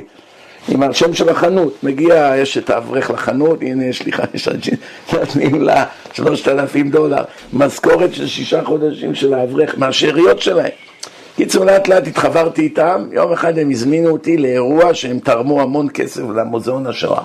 עם 0.68 0.82
השם 0.82 1.14
של 1.14 1.28
החנות. 1.28 1.74
מגיע, 1.82 2.32
יש 2.36 2.58
את 2.58 2.70
האברך 2.70 3.10
לחנות, 3.10 3.62
הנה 3.62 3.84
יש 3.84 4.02
לי 4.02 4.12
חמישה 4.12 4.52
ג'ינסים, 4.52 4.84
נותנים 5.12 5.62
לה 5.62 5.84
שלושת 6.12 6.48
אלפים 6.48 6.90
דולר, 6.90 7.22
משכורת 7.52 8.14
של 8.14 8.26
שישה 8.26 8.64
חודשים 8.64 9.14
של 9.14 9.34
האברך, 9.34 9.74
מהשאריות 9.78 10.42
שלהם. 10.42 10.89
קיצור, 11.36 11.64
לאט 11.64 11.88
לאט 11.88 12.06
התחברתי 12.06 12.62
איתם, 12.62 13.06
יום 13.12 13.32
אחד 13.32 13.58
הם 13.58 13.70
הזמינו 13.70 14.10
אותי 14.10 14.36
לאירוע 14.36 14.94
שהם 14.94 15.18
תרמו 15.18 15.62
המון 15.62 15.88
כסף 15.94 16.22
למוזיאון 16.36 16.86
השואה. 16.86 17.22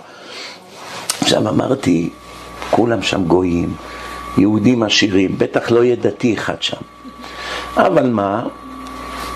עכשיו 1.21 1.49
אמרתי, 1.49 2.09
כולם 2.71 3.01
שם 3.01 3.23
גויים, 3.23 3.73
יהודים 4.37 4.83
עשירים, 4.83 5.37
בטח 5.37 5.71
לא 5.71 5.83
יהיה 5.83 5.95
דתי 5.95 6.33
אחד 6.33 6.61
שם. 6.61 6.77
אבל 7.77 8.09
מה, 8.09 8.47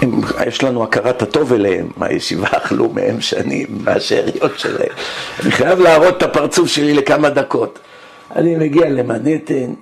הם, 0.02 0.22
יש 0.48 0.64
לנו 0.64 0.84
הכרת 0.84 1.22
הטוב 1.22 1.54
אליהם, 1.54 1.88
מהישיבה 1.98 2.48
אכלו 2.52 2.90
מהם 2.90 3.22
שנים, 3.22 3.68
מהשאריות 3.84 4.60
שלהם. 4.60 4.92
אני 5.44 5.52
חייב 5.52 5.80
להראות 5.80 6.18
את 6.18 6.24
הפרצוף 6.24 6.68
שלי 6.68 6.94
לכמה 6.94 7.30
דקות. 7.30 7.80
אני 8.36 8.56
מגיע 8.56 8.90
למנהטן, 8.90 9.74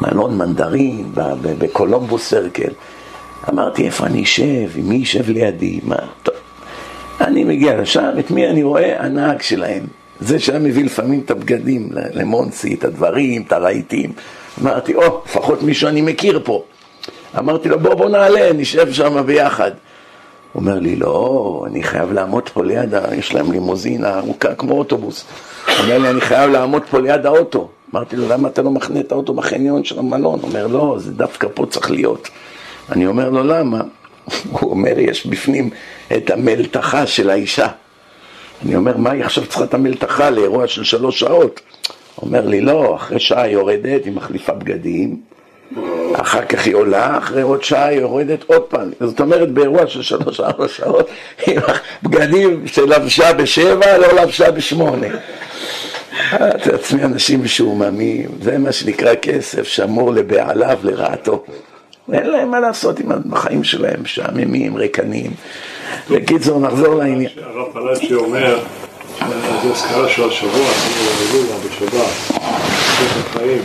מלון 0.00 0.38
מנדרין, 0.38 1.12
בקולומבוס 1.58 2.28
סרקל. 2.28 2.72
אמרתי, 3.48 3.86
איפה 3.86 4.06
אני 4.06 4.22
אשב? 4.22 4.70
עם 4.76 4.88
מי 4.88 4.94
יישב 4.94 5.30
לידי? 5.30 5.80
מה? 5.82 5.96
טוב. 6.22 6.34
אני 7.20 7.44
מגיע 7.44 7.80
לשם, 7.80 8.10
את 8.18 8.30
מי 8.30 8.46
אני 8.46 8.62
רואה? 8.62 9.04
הנהג 9.04 9.42
שלהם. 9.42 9.86
זה 10.20 10.38
שהיה 10.38 10.58
מביא 10.58 10.84
לפעמים 10.84 11.22
את 11.24 11.30
הבגדים 11.30 11.88
למונסי, 11.92 12.74
את 12.74 12.84
הדברים, 12.84 13.42
את 13.42 13.52
הרהיטים. 13.52 14.12
אמרתי, 14.62 14.94
או, 14.94 15.02
oh, 15.02 15.28
לפחות 15.28 15.62
מישהו 15.62 15.88
אני 15.88 16.02
מכיר 16.02 16.40
פה. 16.44 16.62
אמרתי 17.38 17.68
לו, 17.68 17.80
בוא, 17.80 17.94
בוא 17.94 18.08
נעלה, 18.08 18.52
נשב 18.52 18.92
שם 18.92 19.26
ביחד. 19.26 19.70
אומר 20.54 20.78
לי, 20.78 20.96
לא, 20.96 21.64
אני 21.66 21.82
חייב 21.82 22.12
לעמוד 22.12 22.48
פה 22.48 22.64
ליד, 22.64 22.94
יש 23.18 23.34
להם 23.34 23.52
לימוזינה 23.52 24.18
ארוכה 24.18 24.54
כמו 24.54 24.78
אוטובוס. 24.78 25.24
אומר 25.78 25.98
לי, 25.98 26.10
אני 26.10 26.20
חייב 26.20 26.50
לעמוד 26.50 26.82
פה 26.90 27.00
ליד 27.00 27.26
האוטו. 27.26 27.68
אמרתי 27.94 28.16
לו, 28.16 28.28
למה 28.28 28.48
אתה 28.48 28.62
לא 28.62 28.70
מחנה 28.70 29.00
את 29.00 29.12
האוטו 29.12 29.34
בחניון 29.34 29.84
של 29.84 29.98
המלון? 29.98 30.38
הוא 30.42 30.48
אומר, 30.48 30.66
לא, 30.66 30.96
זה 30.98 31.12
דווקא 31.12 31.48
פה 31.54 31.66
צריך 31.66 31.90
להיות. 31.90 32.28
אני 32.92 33.06
אומר 33.06 33.30
לו, 33.30 33.44
למה? 33.44 33.80
הוא 34.52 34.70
אומר, 34.70 34.98
יש 34.98 35.26
בפנים 35.26 35.70
את 36.16 36.30
המלתחה 36.30 37.06
של 37.06 37.30
האישה. 37.30 37.68
אני 38.64 38.76
אומר, 38.76 38.96
מה 38.96 39.10
היא 39.10 39.24
עכשיו 39.24 39.46
צריכה 39.46 39.64
את 39.64 39.74
המלתחה 39.74 40.30
לאירוע 40.30 40.66
של 40.66 40.84
שלוש 40.84 41.20
שעות? 41.20 41.60
אומר 42.22 42.46
לי, 42.46 42.60
לא, 42.60 42.96
אחרי 42.96 43.20
שעה 43.20 43.42
היא 43.42 43.52
יורדת, 43.52 44.04
היא 44.04 44.12
מחליפה 44.12 44.52
בגדים, 44.52 45.20
אחר 46.12 46.44
כך 46.44 46.66
היא 46.66 46.74
עולה, 46.74 47.18
אחרי 47.18 47.42
עוד 47.42 47.64
שעה 47.64 47.86
היא 47.86 48.00
יורדת 48.00 48.44
עוד 48.46 48.62
פעם. 48.62 48.90
זאת 49.00 49.20
אומרת, 49.20 49.50
באירוע 49.50 49.86
של 49.86 50.02
שלוש-ארבע 50.02 50.68
שעות, 50.68 51.08
בגדים 52.02 52.66
שלבשה 52.66 53.32
בשבע, 53.32 53.98
לא 53.98 54.22
לבשה 54.22 54.50
בשמונה. 54.50 55.06
את 56.34 56.66
עצמי 56.66 57.04
אנשים 57.04 57.44
משועממים, 57.44 58.28
זה 58.42 58.58
מה 58.58 58.72
שנקרא 58.72 59.14
כסף 59.22 59.62
שמור 59.62 60.12
לבעליו 60.12 60.78
לרעתו. 60.82 61.44
אין 62.12 62.26
להם 62.26 62.50
מה 62.50 62.60
לעשות 62.60 63.00
עם 63.00 63.12
החיים 63.32 63.64
שלהם, 63.64 64.02
משעממים, 64.02 64.76
ריקנים. 64.76 65.30
בקיצור, 66.10 66.60
נחזור 66.60 66.94
לעניין. 66.94 67.30
הרב 67.42 67.72
פלאצ'י 67.72 68.14
אומר, 68.14 68.58
זה 69.62 69.70
הזכרה 69.72 70.08
של 70.08 70.28
השבוע, 70.28 70.70
עשינו 70.70 71.46
בשבת, 71.68 72.40
החיים. 73.30 73.62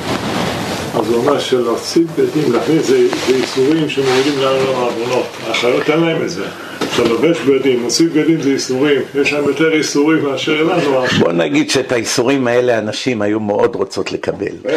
אז 0.94 1.10
הוא 1.10 1.18
אומר 1.18 1.40
שלהוציא 1.40 2.02
בגדים, 2.18 2.54
להכניס 2.54 2.88
זה 2.88 2.98
איסורים 3.30 3.90
שמורידים 3.90 4.40
לנו 4.40 4.72
לעוונות. 4.72 5.26
החיות 5.50 5.90
אין 5.90 6.00
להם 6.00 6.22
את 6.22 6.30
זה. 6.30 6.46
עכשיו 6.92 7.08
לובש 7.08 7.38
בגדים, 7.40 7.82
מוציא 7.84 8.06
בגדים 8.08 8.42
זה 8.42 8.50
איסורים, 8.50 9.02
יש 9.22 9.34
להם 9.34 9.44
יותר 9.44 9.74
איסורים 9.74 10.24
מאשר 10.24 10.64
לנו. 10.64 11.04
בוא 11.20 11.32
נגיד 11.32 11.70
שאת 11.70 11.92
האיסורים 11.92 12.48
האלה 12.48 12.78
הנשים 12.78 13.22
היו 13.22 13.40
מאוד 13.40 13.76
רוצות 13.76 14.12
לקבל. 14.12 14.56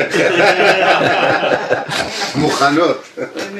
מוכנות. 2.35 2.97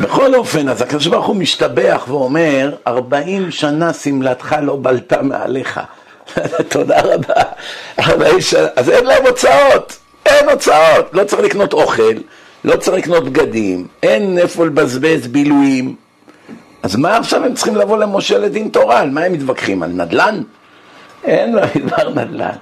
בכל 0.00 0.34
אופן, 0.34 0.68
אז 0.68 0.82
הקדוש 0.82 1.06
ברוך 1.06 1.26
הוא 1.26 1.36
משתבח 1.36 2.04
ואומר, 2.08 2.74
ארבעים 2.86 3.50
שנה 3.50 3.92
שמלתך 3.92 4.56
לא 4.62 4.78
בלטה 4.82 5.22
מעליך. 5.22 5.80
תודה 6.68 7.00
רבה. 7.00 7.42
אז 8.76 8.90
אין 8.90 9.06
להם 9.06 9.26
הוצאות. 9.26 9.98
אין 10.26 10.48
הוצאות, 10.48 11.10
לא 11.12 11.24
צריך 11.24 11.42
לקנות 11.42 11.72
אוכל, 11.72 12.12
לא 12.64 12.76
צריך 12.76 12.96
לקנות 12.96 13.24
בגדים, 13.24 13.86
אין 14.02 14.38
איפה 14.38 14.66
לבזבז 14.66 15.26
בילויים. 15.26 15.94
אז 16.82 16.96
מה 16.96 17.16
עכשיו 17.16 17.44
הם 17.44 17.54
צריכים 17.54 17.76
לבוא 17.76 17.98
למשה 17.98 18.38
לדין 18.38 18.68
תורה? 18.68 19.00
על 19.00 19.10
מה 19.10 19.20
הם 19.20 19.32
מתווכחים? 19.32 19.82
על 19.82 19.90
נדל"ן? 19.90 20.42
אין 21.24 21.52
לו 21.52 21.60
דבר 21.86 22.10
נדל"ן. 22.10 22.56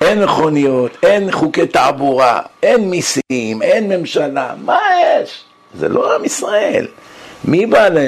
אין 0.00 0.24
מכוניות, 0.24 0.90
אין 1.02 1.32
חוקי 1.32 1.66
תעבורה, 1.66 2.40
אין 2.62 2.90
מיסים, 2.90 3.62
אין 3.62 3.88
ממשלה, 3.88 4.54
מה 4.64 4.78
יש? 5.02 5.44
זה 5.78 5.88
לא 5.88 6.14
עם 6.14 6.24
ישראל. 6.24 6.86
מי 7.44 7.66
בא 7.66 7.88
ל... 7.88 7.98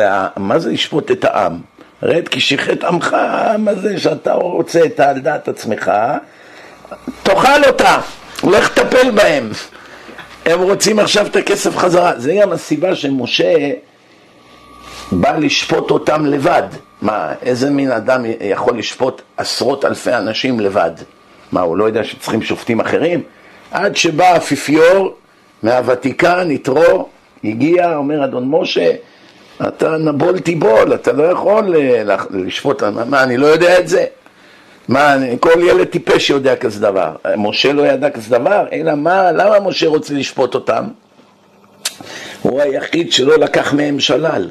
ל... 0.00 0.26
מה 0.36 0.58
זה 0.58 0.70
לשפוט 0.72 1.10
את 1.10 1.24
העם? 1.24 1.58
רד 2.02 2.28
כי 2.28 2.40
שיחת 2.40 2.84
עמך, 2.84 3.12
העם 3.12 3.68
הזה 3.68 3.98
שאתה 3.98 4.32
רוצה 4.32 4.84
את 4.84 5.00
על 5.00 5.18
דעת 5.18 5.48
עצמך, 5.48 5.90
תאכל 7.22 7.64
אותה. 7.68 8.00
לך 8.44 8.68
טפל 8.68 9.10
בהם. 9.10 9.50
הם 10.46 10.60
רוצים 10.60 10.98
עכשיו 10.98 11.26
את 11.26 11.36
הכסף 11.36 11.76
חזרה. 11.76 12.12
זה 12.16 12.38
גם 12.42 12.52
הסיבה 12.52 12.94
שמשה 12.94 13.70
בא 15.12 15.36
לשפוט 15.36 15.90
אותם 15.90 16.26
לבד. 16.26 16.62
מה, 17.02 17.32
איזה 17.42 17.70
מין 17.70 17.92
אדם 17.92 18.24
יכול 18.40 18.78
לשפוט 18.78 19.22
עשרות 19.36 19.84
אלפי 19.84 20.12
אנשים 20.12 20.60
לבד? 20.60 20.90
מה, 21.52 21.60
הוא 21.60 21.76
לא 21.76 21.84
יודע 21.84 22.04
שצריכים 22.04 22.42
שופטים 22.42 22.80
אחרים? 22.80 23.22
עד 23.70 23.96
שבא 23.96 24.24
האפיפיור 24.24 25.14
מהוותיקן, 25.62 26.50
יתרו, 26.50 27.08
הגיע, 27.44 27.96
אומר 27.96 28.24
אדון 28.24 28.44
משה, 28.48 28.92
אתה 29.68 29.96
נבול 29.96 30.38
תיבול, 30.38 30.94
אתה 30.94 31.12
לא 31.12 31.22
יכול 31.22 31.74
לשפוט, 32.30 32.82
מה, 32.82 33.22
אני 33.22 33.36
לא 33.36 33.46
יודע 33.46 33.78
את 33.78 33.88
זה? 33.88 34.04
מה, 34.88 35.14
כל 35.40 35.60
ילד 35.62 35.84
טיפש 35.84 36.30
יודע 36.30 36.56
כזה 36.56 36.80
דבר. 36.80 37.16
משה 37.36 37.72
לא 37.72 37.82
ידע 37.82 38.10
כזה 38.10 38.38
דבר, 38.38 38.66
אלא 38.72 38.94
מה, 38.94 39.32
למה 39.32 39.60
משה 39.60 39.88
רוצה 39.88 40.14
לשפוט 40.14 40.54
אותם? 40.54 40.84
הוא 42.42 42.60
היחיד 42.60 43.12
שלא 43.12 43.38
לקח 43.38 43.72
מהם 43.72 44.00
שלל. 44.00 44.50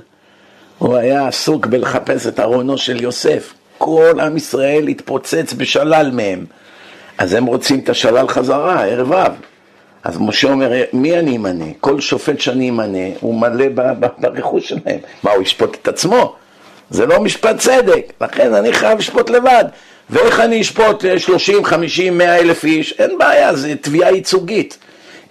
הוא 0.77 0.95
היה 0.95 1.27
עסוק 1.27 1.65
בלחפש 1.65 2.27
את 2.27 2.39
ארונו 2.39 2.77
של 2.77 3.03
יוסף. 3.03 3.53
כל 3.77 4.19
עם 4.21 4.37
ישראל 4.37 4.87
התפוצץ 4.87 5.53
בשלל 5.57 6.11
מהם. 6.13 6.45
אז 7.17 7.33
הם 7.33 7.45
רוצים 7.45 7.79
את 7.79 7.89
השלל 7.89 8.27
חזרה, 8.27 8.85
ערב 8.85 9.11
רב. 9.11 9.33
אז 10.03 10.17
משה 10.19 10.51
אומר, 10.51 10.71
מי 10.93 11.19
אני 11.19 11.37
אמנה? 11.37 11.65
כל 11.79 12.01
שופט 12.01 12.39
שאני 12.39 12.69
אמנה, 12.69 13.07
הוא 13.19 13.41
מלא 13.41 13.65
ברכוש 14.17 14.69
שלהם. 14.69 14.99
מה, 15.23 15.31
הוא 15.31 15.43
ישפוט 15.43 15.77
את 15.81 15.87
עצמו? 15.87 16.35
זה 16.89 17.05
לא 17.05 17.21
משפט 17.21 17.57
צדק, 17.57 18.13
לכן 18.21 18.53
אני 18.53 18.73
חייב 18.73 18.99
לשפוט 18.99 19.29
לבד. 19.29 19.65
ואיך 20.09 20.39
אני 20.39 20.61
אשפוט 20.61 21.05
30, 21.17 21.65
50, 21.65 22.17
100 22.17 22.37
אלף 22.39 22.63
איש? 22.63 22.93
אין 22.99 23.17
בעיה, 23.17 23.55
זה 23.55 23.75
תביעה 23.81 24.11
ייצוגית. 24.11 24.77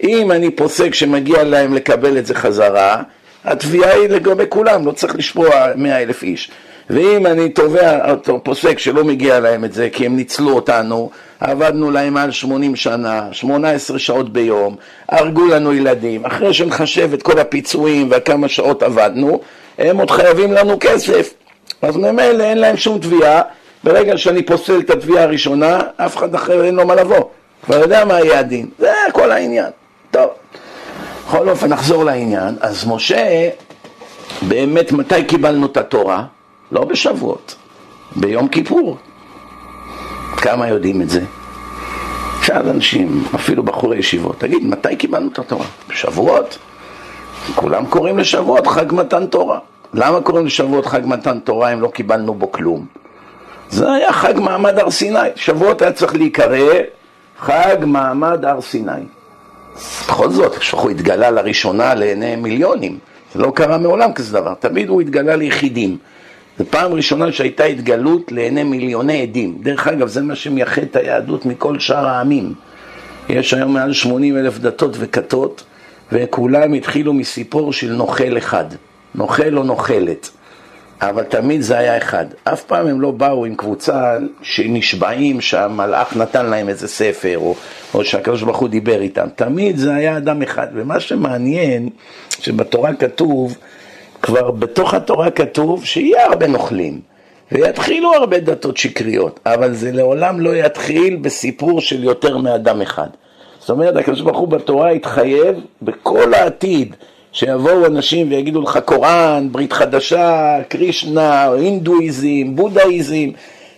אם 0.03 0.31
אני 0.31 0.51
פוסק 0.51 0.93
שמגיע 0.93 1.43
להם 1.43 1.73
לקבל 1.73 2.17
את 2.17 2.25
זה 2.25 2.35
חזרה, 2.35 3.01
התביעה 3.43 3.93
היא 3.93 4.09
לגבי 4.09 4.43
כולם, 4.49 4.85
לא 4.85 4.91
צריך 4.91 5.15
לשפוע 5.15 5.49
100 5.75 6.01
אלף 6.01 6.23
איש. 6.23 6.51
ואם 6.89 7.25
אני 7.25 7.49
תובע, 7.49 8.15
פוסק 8.43 8.79
שלא 8.79 9.03
מגיע 9.03 9.39
להם 9.39 9.65
את 9.65 9.73
זה 9.73 9.89
כי 9.89 10.05
הם 10.05 10.15
ניצלו 10.15 10.55
אותנו, 10.55 11.09
עבדנו 11.39 11.91
להם 11.91 12.13
מעל 12.13 12.31
80 12.31 12.75
שנה, 12.75 13.27
18 13.31 13.99
שעות 13.99 14.33
ביום, 14.33 14.75
הרגו 15.09 15.45
לנו 15.45 15.73
ילדים, 15.73 16.25
אחרי 16.25 16.53
שנחשב 16.53 17.13
את 17.13 17.23
כל 17.23 17.39
הפיצויים 17.39 18.09
וכמה 18.11 18.47
שעות 18.47 18.83
עבדנו, 18.83 19.41
הם 19.77 19.97
עוד 19.97 20.11
חייבים 20.11 20.53
לנו 20.53 20.77
כסף. 20.79 21.33
אז 21.81 21.97
ממילא 21.97 22.43
אין 22.43 22.57
להם 22.57 22.77
שום 22.77 22.99
תביעה, 22.99 23.41
ברגע 23.83 24.17
שאני 24.17 24.43
פוסל 24.43 24.79
את 24.79 24.89
התביעה 24.89 25.23
הראשונה, 25.23 25.79
אף 25.97 26.17
אחד 26.17 26.35
אחר 26.35 26.63
אין 26.63 26.75
לו 26.75 26.85
מה 26.85 26.95
לבוא. 26.95 27.25
כבר 27.65 27.79
יודע 27.79 28.05
מה 28.05 28.19
יהיה 28.19 28.39
הדין. 28.39 28.69
זה 28.79 28.91
כל 29.13 29.31
העניין. 29.31 29.69
טוב. 30.11 30.29
בכל 31.27 31.49
אופן, 31.49 31.67
נחזור 31.67 32.05
לעניין. 32.05 32.55
אז 32.61 32.87
משה, 32.87 33.49
באמת, 34.41 34.91
מתי 34.91 35.23
קיבלנו 35.23 35.65
את 35.65 35.77
התורה? 35.77 36.23
לא 36.71 36.85
בשבועות, 36.85 37.55
ביום 38.15 38.47
כיפור. 38.47 38.97
כמה 40.37 40.67
יודעים 40.67 41.01
את 41.01 41.09
זה? 41.09 41.21
שאל 42.41 42.69
אנשים, 42.69 43.23
אפילו 43.35 43.63
בחורי 43.63 43.97
ישיבות, 43.97 44.39
תגיד, 44.39 44.65
מתי 44.65 44.95
קיבלנו 44.95 45.29
את 45.31 45.39
התורה? 45.39 45.65
בשבועות? 45.89 46.57
כולם 47.55 47.85
קוראים 47.85 48.17
לשבועות 48.17 48.67
חג 48.67 48.93
מתן 48.93 49.25
תורה. 49.25 49.59
למה 49.93 50.21
קוראים 50.21 50.45
לשבועות 50.45 50.85
חג 50.85 51.01
מתן 51.05 51.39
תורה 51.39 51.73
אם 51.73 51.81
לא 51.81 51.87
קיבלנו 51.87 52.33
בו 52.33 52.51
כלום? 52.51 52.85
זה 53.69 53.91
היה 53.91 54.13
חג 54.13 54.33
מעמד 54.39 54.79
הר 54.79 54.91
סיני. 54.91 55.19
שבועות 55.35 55.81
היה 55.81 55.91
צריך 55.91 56.15
להיקרא 56.15 56.57
חג 57.39 57.77
מעמד 57.85 58.45
הר 58.45 58.61
סיני. 58.61 58.91
בכל 60.07 60.29
זאת, 60.29 60.55
הוא 60.71 60.89
התגלה 60.89 61.31
לראשונה 61.31 61.95
לעיני 61.95 62.35
מיליונים. 62.35 62.97
זה 63.33 63.41
לא 63.41 63.51
קרה 63.55 63.77
מעולם 63.77 64.13
כזה 64.13 64.39
דבר. 64.39 64.53
תמיד 64.53 64.89
הוא 64.89 65.01
התגלה 65.01 65.35
ליחידים. 65.35 65.97
זו 66.59 66.65
פעם 66.69 66.93
ראשונה 66.93 67.31
שהייתה 67.31 67.63
התגלות 67.63 68.31
לעיני 68.31 68.63
מיליוני 68.63 69.21
עדים. 69.21 69.57
דרך 69.61 69.87
אגב, 69.87 70.07
זה 70.07 70.21
מה 70.21 70.35
שמייחד 70.35 70.81
את 70.81 70.95
היהדות 70.95 71.45
מכל 71.45 71.79
שאר 71.79 72.07
העמים. 72.07 72.53
יש 73.29 73.53
היום 73.53 73.73
מעל 73.73 73.93
80 73.93 74.37
אלף 74.37 74.59
דתות 74.59 74.95
וכתות, 74.99 75.63
וכולם 76.11 76.73
התחילו 76.73 77.13
מסיפור 77.13 77.73
של 77.73 77.91
נוכל 77.91 78.37
אחד. 78.37 78.65
נוכל 79.15 79.57
או 79.57 79.63
נוכלת. 79.63 80.29
אבל 81.01 81.23
תמיד 81.23 81.61
זה 81.61 81.77
היה 81.77 81.97
אחד. 81.97 82.25
אף 82.43 82.63
פעם 82.63 82.87
הם 82.87 83.01
לא 83.01 83.11
באו 83.11 83.45
עם 83.45 83.55
קבוצה 83.55 84.17
שנשבעים 84.41 85.41
שהמלאך 85.41 86.17
נתן 86.17 86.45
להם 86.45 86.69
איזה 86.69 86.87
ספר, 86.87 87.37
או, 87.37 87.55
או 87.93 88.05
שהקדוש 88.05 88.43
ברוך 88.43 88.57
הוא 88.57 88.69
דיבר 88.69 89.01
איתם. 89.01 89.27
תמיד 89.35 89.77
זה 89.77 89.93
היה 89.93 90.17
אדם 90.17 90.41
אחד. 90.41 90.67
ומה 90.73 90.99
שמעניין, 90.99 91.89
שבתורה 92.29 92.93
כתוב, 92.93 93.57
כבר 94.21 94.51
בתוך 94.51 94.93
התורה 94.93 95.31
כתוב 95.31 95.85
שיהיה 95.85 96.25
הרבה 96.25 96.47
נוכלים, 96.47 96.99
ויתחילו 97.51 98.13
הרבה 98.13 98.39
דתות 98.39 98.77
שקריות, 98.77 99.39
אבל 99.45 99.73
זה 99.73 99.91
לעולם 99.91 100.39
לא 100.39 100.55
יתחיל 100.55 101.15
בסיפור 101.15 101.81
של 101.81 102.03
יותר 102.03 102.37
מאדם 102.37 102.81
אחד. 102.81 103.07
זאת 103.59 103.69
אומרת, 103.69 103.95
הקדוש 103.95 104.21
ברוך 104.21 104.37
הוא 104.37 104.47
בתורה 104.47 104.89
התחייב 104.89 105.55
בכל 105.81 106.33
העתיד 106.33 106.95
שיבואו 107.31 107.85
אנשים 107.85 108.31
ויגידו 108.31 108.61
לך 108.61 108.79
קוראן, 108.85 109.47
ברית 109.51 109.73
חדשה, 109.73 110.57
קרישנה, 110.67 111.51
הינדואיזם, 111.51 112.55
בודהיזם, 112.55 113.29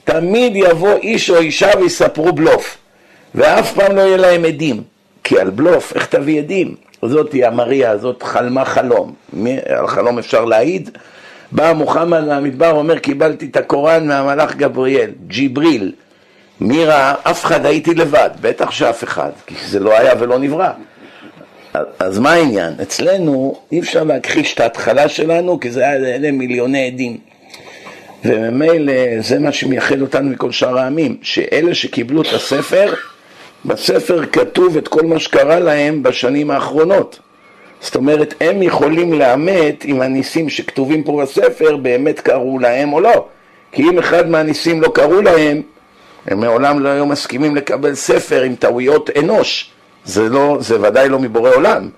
תמיד 0.04 0.56
יבוא 0.56 0.96
איש 0.96 1.30
או 1.30 1.38
אישה 1.38 1.70
ויספרו 1.80 2.34
בלוף, 2.34 2.78
ואף 3.36 3.74
פעם 3.74 3.96
לא 3.96 4.02
יהיה 4.02 4.18
להם 4.18 4.46
עדים, 4.46 4.84
כי 5.24 5.40
על 5.40 5.50
בלוף, 5.50 5.96
איך 5.96 6.06
תביא 6.06 6.40
עדים? 6.40 6.76
זאתי 7.06 7.46
המריה, 7.46 7.98
זאת 7.98 8.24
חלמה 8.24 8.66
חלום, 8.66 9.14
על 9.66 9.88
חלום 9.88 10.20
אפשר 10.20 10.46
להעיד, 10.46 10.90
בא 11.52 11.74
מוחמד 11.74 12.24
מהמדבר, 12.24 12.72
אומר, 12.72 13.00
קיבלתי 13.00 13.46
את 13.46 13.58
הקוראן 13.58 14.08
מהמלאך 14.08 14.56
גבריאל, 14.56 15.12
ג'יבריל. 15.28 15.92
מי 16.62 16.86
ראה? 16.86 17.14
אף 17.24 17.46
אחד 17.46 17.66
הייתי 17.66 17.94
לבד, 17.94 18.30
בטח 18.42 18.72
שאף 18.72 19.04
אחד, 19.04 19.30
כי 19.46 19.56
זה 19.68 19.80
לא 19.80 19.98
היה 19.98 20.14
ולא 20.20 20.40
נברא. 20.40 20.70
אז 22.00 22.20
מה 22.20 22.34
העניין? 22.34 22.74
אצלנו 22.82 23.60
אי 23.72 23.80
אפשר 23.80 24.04
להכחיש 24.04 24.54
את 24.54 24.60
ההתחלה 24.60 25.10
שלנו, 25.10 25.60
כי 25.60 25.72
זה 25.72 25.80
היה 25.80 26.16
אלה 26.16 26.32
מיליוני 26.32 26.88
עדים. 26.88 27.18
וממילא 28.26 28.94
זה 29.20 29.40
מה 29.40 29.52
שמייחד 29.52 30.02
אותנו 30.02 30.30
מכל 30.30 30.52
שאר 30.52 30.78
העמים, 30.78 31.18
שאלה 31.22 31.76
שקיבלו 31.76 32.22
את 32.22 32.34
הספר, 32.34 32.94
בספר 33.66 34.26
כתוב 34.32 34.78
את 34.78 34.88
כל 34.88 35.02
מה 35.02 35.20
שקרה 35.20 35.60
להם 35.60 36.04
בשנים 36.04 36.52
האחרונות. 36.52 37.20
זאת 37.82 37.96
אומרת, 37.96 38.34
הם 38.42 38.64
יכולים 38.64 39.14
לאמת 39.14 39.86
אם 39.86 40.02
הניסים 40.02 40.50
שכתובים 40.50 41.04
פה 41.04 41.22
בספר 41.22 41.78
באמת 41.78 42.20
קרו 42.20 42.60
להם 42.60 42.94
או 42.94 43.00
לא. 43.00 43.26
כי 43.72 43.84
אם 43.84 44.00
אחד 44.00 44.30
מהניסים 44.30 44.82
לא 44.82 44.88
קרו 44.94 45.22
להם, 45.22 45.62
הם 46.28 46.40
מעולם 46.40 46.80
לא 46.80 46.90
היו 46.90 47.06
מסכימים 47.06 47.56
לקבל 47.56 47.96
ספר 47.96 48.42
עם 48.42 48.56
טעויות 48.56 49.10
אנוש. 49.20 49.72
זה, 50.06 50.30
לא, 50.30 50.58
זה 50.60 50.82
ודאי 50.82 51.10
לא 51.10 51.20
מבורא 51.20 51.50
עולם. 51.50 51.90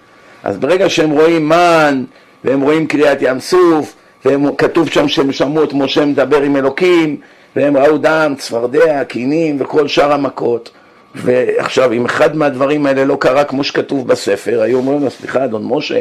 אז 0.43 0.57
ברגע 0.57 0.89
שהם 0.89 1.09
רואים 1.09 1.49
מן, 1.49 2.03
והם 2.43 2.61
רואים 2.61 2.87
קריאת 2.87 3.17
ים 3.21 3.39
סוף, 3.39 3.95
וכתוב 4.25 4.89
שם 4.89 5.07
שהם 5.07 5.31
שמעו 5.31 5.63
את 5.63 5.73
משה 5.73 6.05
מדבר 6.05 6.41
עם 6.41 6.55
אלוקים, 6.55 7.17
והם 7.55 7.77
ראו 7.77 7.97
דם, 7.97 8.33
צפרדע, 8.37 9.03
קינים 9.03 9.57
וכל 9.59 9.87
שאר 9.87 10.11
המכות. 10.11 10.69
ועכשיו, 11.15 11.93
אם 11.93 12.05
אחד 12.05 12.35
מהדברים 12.35 12.85
האלה 12.85 13.05
לא 13.05 13.17
קרה 13.19 13.43
כמו 13.43 13.63
שכתוב 13.63 14.07
בספר, 14.07 14.61
היו 14.61 14.77
אומרים 14.77 15.03
לו, 15.03 15.09
סליחה, 15.09 15.45
אדון 15.45 15.63
משה, 15.65 15.99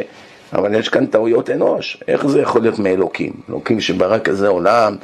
אבל 0.53 0.75
יש 0.75 0.89
כאן 0.89 1.05
טעויות 1.05 1.49
אנוש, 1.49 1.97
איך 2.07 2.27
זה 2.27 2.41
יכול 2.41 2.61
להיות 2.61 2.79
מאלוקים? 2.79 3.33
אלוקים 3.49 3.81
שברא 3.81 4.17
כזה 4.19 4.47
עולם, 4.47 4.95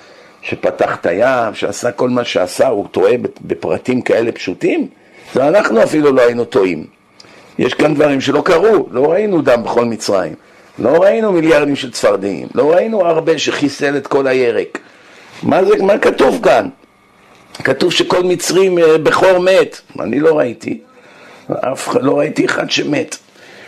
שפתח 0.42 0.98
את 1.02 1.06
הים, 1.06 1.54
שעשה 1.54 1.92
כל 1.92 2.10
מה 2.10 2.24
שעשה, 2.24 2.68
הוא 2.68 2.88
טועה 2.92 3.14
בפרטים 3.42 4.02
כאלה 4.02 4.32
פשוטים? 4.32 4.88
זה 5.34 5.48
אנחנו 5.48 5.84
אפילו 5.84 6.12
לא 6.12 6.22
היינו 6.22 6.46
טועים. 6.46 6.86
יש 7.60 7.74
כאן 7.74 7.94
דברים 7.94 8.22
שלא 8.22 8.42
קרו, 8.42 8.88
לא 8.92 9.12
ראינו 9.12 9.42
דם 9.42 9.64
בכל 9.64 9.86
מצרים, 9.86 10.34
לא 10.80 10.90
ראינו 10.90 11.32
מיליארדים 11.32 11.76
של 11.76 11.92
צפרדעים, 11.92 12.48
לא 12.56 12.74
ראינו 12.74 13.06
הרבה 13.06 13.38
שחיסל 13.38 13.98
את 13.98 14.08
כל 14.08 14.28
הירק. 14.28 14.80
מה 15.44 15.66
זה, 15.66 15.84
מה 15.84 15.98
כתוב 15.98 16.40
כאן? 16.44 16.70
כתוב 17.64 17.92
שכל 17.92 18.24
מצרי 18.24 18.70
אה, 18.84 18.98
בכור 18.98 19.40
מת, 19.40 19.82
אני 20.00 20.20
לא 20.20 20.38
ראיתי, 20.38 20.80
אף 21.52 21.96
לא 22.02 22.20
ראיתי 22.20 22.46
אחד 22.46 22.72
שמת. 22.72 23.16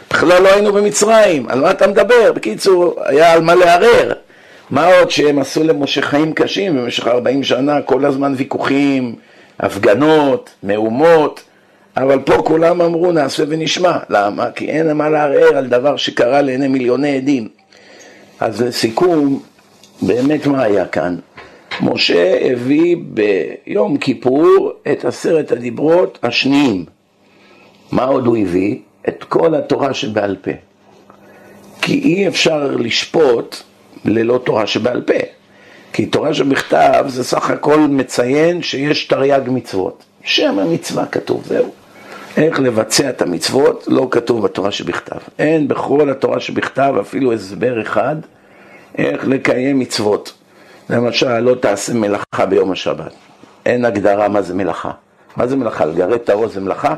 בכלל 0.10 0.42
לא 0.42 0.50
היינו 0.50 0.74
במצרים, 0.74 1.50
על 1.50 1.60
מה 1.62 1.72
אתה 1.72 1.88
מדבר? 1.88 2.32
בקיצור, 2.34 2.96
היה 3.06 3.34
על 3.34 3.42
מה 3.42 3.56
לערער. 3.56 4.12
מה 4.70 4.86
עוד 4.86 5.12
שהם 5.12 5.40
עשו 5.40 5.64
למשה 5.64 6.02
חיים 6.02 6.34
קשים 6.34 6.78
במשך 6.78 7.08
40 7.08 7.44
שנה, 7.44 7.82
כל 7.82 8.06
הזמן 8.06 8.34
ויכוחים, 8.38 9.16
הפגנות, 9.60 10.50
מהומות, 10.64 11.44
אבל 11.98 12.20
פה 12.20 12.38
כולם 12.46 12.82
אמרו 12.82 13.12
נעשה 13.12 13.44
ונשמע. 13.48 13.98
למה? 14.10 14.52
כי 14.52 14.70
אין 14.70 14.92
מה 14.92 15.10
לערער 15.10 15.58
על 15.58 15.68
דבר 15.68 15.98
שקרה 15.98 16.42
לעיני 16.42 16.68
מיליוני 16.68 17.18
עדים. 17.18 17.48
אז 18.40 18.62
לסיכום, 18.62 19.40
באמת 20.02 20.48
מה 20.48 20.64
היה 20.64 20.86
כאן? 20.86 21.16
משה 21.82 22.52
הביא 22.52 22.96
ביום 23.02 23.98
כיפור 23.98 24.72
את 24.92 25.06
עשרת 25.06 25.52
הדיברות 25.52 26.20
השניים. 26.24 26.86
מה 27.92 28.04
עוד 28.04 28.26
הוא 28.26 28.38
הביא? 28.38 28.78
את 29.08 29.24
כל 29.24 29.56
התורה 29.56 29.94
שבעל 29.94 30.36
פה. 30.42 30.52
כי 31.82 31.94
אי 31.94 32.28
אפשר 32.28 32.76
לשפוט 32.76 33.58
ללא 34.06 34.40
תורה 34.44 34.68
שבעל 34.68 35.02
פה. 35.02 35.14
כי 35.94 36.06
תורה 36.06 36.34
שבכתב 36.34 37.06
זה 37.08 37.24
סך 37.24 37.50
הכל 37.50 37.80
מציין 37.80 38.62
שיש 38.62 39.06
תרי"ג 39.06 39.42
מצוות. 39.48 40.04
שם 40.24 40.60
המצווה 40.60 41.06
כתוב, 41.06 41.44
זהו. 41.46 41.72
איך 42.38 42.60
לבצע 42.60 43.10
את 43.10 43.22
המצוות 43.22 43.84
לא 43.88 44.08
כתוב 44.12 44.44
בתורה 44.44 44.72
שבכתב. 44.72 45.18
אין 45.40 45.68
בכל 45.68 46.10
התורה 46.10 46.40
שבכתב 46.40 46.94
אפילו 47.02 47.34
הסבר 47.34 47.82
אחד 47.82 48.16
איך 48.98 49.28
לקיים 49.28 49.80
מצוות. 49.80 50.34
למשל, 50.92 51.40
לא 51.40 51.56
תעשה 51.56 51.94
מלאכה 51.94 52.46
ביום 52.50 52.72
השבת. 52.72 53.12
אין 53.66 53.86
הגדרה 53.86 54.28
מה 54.28 54.42
זה 54.42 54.54
מלאכה. 54.54 54.92
מה 55.38 55.48
זה 55.48 55.56
מלאכה? 55.56 55.86
לגרד 55.86 56.12
את 56.14 56.30
הראש 56.30 56.52
זה 56.52 56.62
מלאכה? 56.62 56.96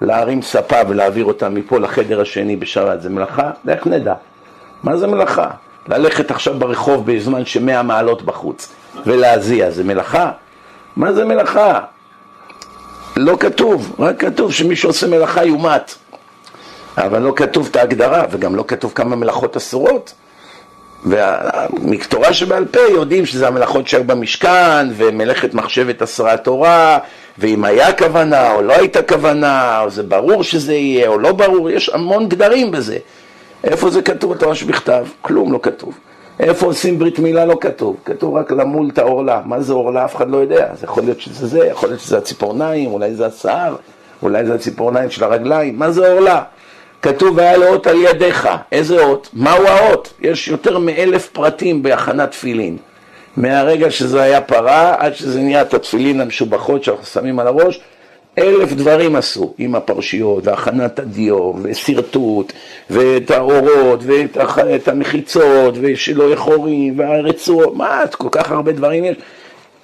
להרים 0.00 0.42
ספה 0.42 0.76
ולהעביר 0.88 1.24
אותה 1.24 1.48
מפה 1.48 1.78
לחדר 1.80 2.20
השני 2.20 2.56
בשבת 2.56 3.02
זה 3.02 3.10
מלאכה? 3.10 3.50
איך 3.68 3.86
נדע? 3.86 4.14
מה 4.82 4.96
זה 4.96 5.06
מלאכה? 5.06 5.50
ללכת 5.88 6.30
עכשיו 6.30 6.58
ברחוב 6.58 7.12
בזמן 7.12 7.44
שמאה 7.44 7.82
מעלות 7.82 8.22
בחוץ 8.22 8.72
ולהזיע 9.06 9.70
זה 9.70 9.84
מלאכה? 9.84 10.30
מה 10.96 11.12
זה 11.12 11.24
מלאכה? 11.24 11.80
לא 13.16 13.36
כתוב, 13.40 13.96
רק 13.98 14.20
כתוב 14.20 14.52
שמי 14.52 14.76
שעושה 14.76 15.06
מלאכה 15.06 15.44
יומת. 15.44 15.94
אבל 16.96 17.22
לא 17.22 17.32
כתוב 17.36 17.68
את 17.70 17.76
ההגדרה, 17.76 18.24
וגם 18.30 18.56
לא 18.56 18.64
כתוב 18.68 18.92
כמה 18.94 19.16
מלאכות 19.16 19.56
אסורות. 19.56 20.14
ומתורה 21.04 22.32
שבעל 22.32 22.64
פה 22.64 22.80
יודעים 22.80 23.26
שזה 23.26 23.48
המלאכות 23.48 23.88
שהיו 23.88 24.04
במשכן, 24.04 24.86
ומלאכת 24.96 25.54
מחשבת 25.54 26.02
אסרה 26.02 26.36
תורה, 26.36 26.98
ואם 27.38 27.64
היה 27.64 27.92
כוונה 27.92 28.52
או 28.52 28.62
לא 28.62 28.72
הייתה 28.72 29.02
כוונה, 29.02 29.80
או 29.80 29.90
זה 29.90 30.02
ברור 30.02 30.42
שזה 30.42 30.74
יהיה 30.74 31.08
או 31.08 31.18
לא 31.18 31.32
ברור, 31.32 31.70
יש 31.70 31.88
המון 31.88 32.28
גדרים 32.28 32.70
בזה. 32.70 32.98
איפה 33.64 33.90
זה 33.90 34.02
כתוב 34.02 34.32
בתורה 34.34 34.54
שבכתב? 34.54 35.06
כלום 35.22 35.52
לא 35.52 35.58
כתוב. 35.62 35.98
איפה 36.40 36.66
עושים 36.66 36.98
ברית 36.98 37.18
מילה 37.18 37.44
לא 37.44 37.56
כתוב, 37.60 37.96
כתוב 38.04 38.36
רק 38.36 38.52
למול 38.52 38.88
את 38.92 38.98
העורלה. 38.98 39.40
מה 39.44 39.60
זה 39.60 39.72
עורלה? 39.72 40.04
אף 40.04 40.16
אחד 40.16 40.30
לא 40.30 40.36
יודע. 40.36 40.66
אז 40.72 40.84
יכול 40.84 41.02
להיות 41.02 41.20
שזה 41.20 41.46
זה, 41.46 41.66
יכול 41.66 41.88
להיות 41.88 42.00
שזה 42.00 42.18
הציפורניים, 42.18 42.92
אולי 42.92 43.14
זה 43.14 43.26
השיער, 43.26 43.76
אולי 44.22 44.46
זה 44.46 44.54
הציפורניים 44.54 45.10
של 45.10 45.24
הרגליים. 45.24 45.78
מה 45.78 45.90
זה 45.90 46.12
עורלה? 46.12 46.42
כתוב 47.06 47.36
והיה 47.36 47.56
לו 47.56 47.66
אות 47.66 47.86
על 47.86 47.96
ידיך. 47.96 48.48
איזה 48.72 49.04
אות? 49.04 49.28
מהו 49.32 49.66
האות? 49.66 50.12
יש 50.20 50.48
יותר 50.48 50.78
מאלף 50.78 51.28
פרטים 51.28 51.82
בהכנת 51.82 52.30
תפילין. 52.30 52.76
מהרגע 53.36 53.90
שזה 53.90 54.22
היה 54.22 54.40
פרה 54.40 54.94
עד 54.98 55.14
שזה 55.14 55.40
נהיה 55.40 55.62
את 55.62 55.74
התפילין 55.74 56.20
המשובחות 56.20 56.84
שאנחנו 56.84 57.04
שמים 57.04 57.38
על 57.38 57.46
הראש, 57.46 57.80
אלף 58.38 58.72
דברים 58.72 59.16
עשו 59.16 59.54
עם 59.58 59.74
הפרשיות, 59.74 60.46
והכנת 60.46 60.98
הדיו, 60.98 61.52
ושרטוט, 61.62 62.52
ואת 62.90 63.30
האורות, 63.30 64.00
ואת 64.02 64.88
המחיצות, 64.88 65.74
ושלא 65.80 66.36
חורים, 66.36 66.98
והרצועות, 66.98 67.76
מה, 67.76 68.02
כל 68.12 68.28
כך 68.32 68.50
הרבה 68.50 68.72
דברים 68.72 69.04
יש. 69.04 69.16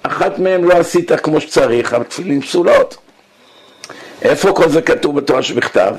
אחת 0.03 0.39
מהם 0.39 0.63
לא 0.63 0.73
עשית 0.73 1.11
כמו 1.11 1.41
שצריך, 1.41 1.93
אבל 1.93 2.03
תפילין 2.03 2.41
פסולות. 2.41 2.97
איפה 4.21 4.51
כל 4.51 4.69
זה 4.69 4.81
כתוב 4.81 5.15
בתורה 5.15 5.43
שבכתב? 5.43 5.95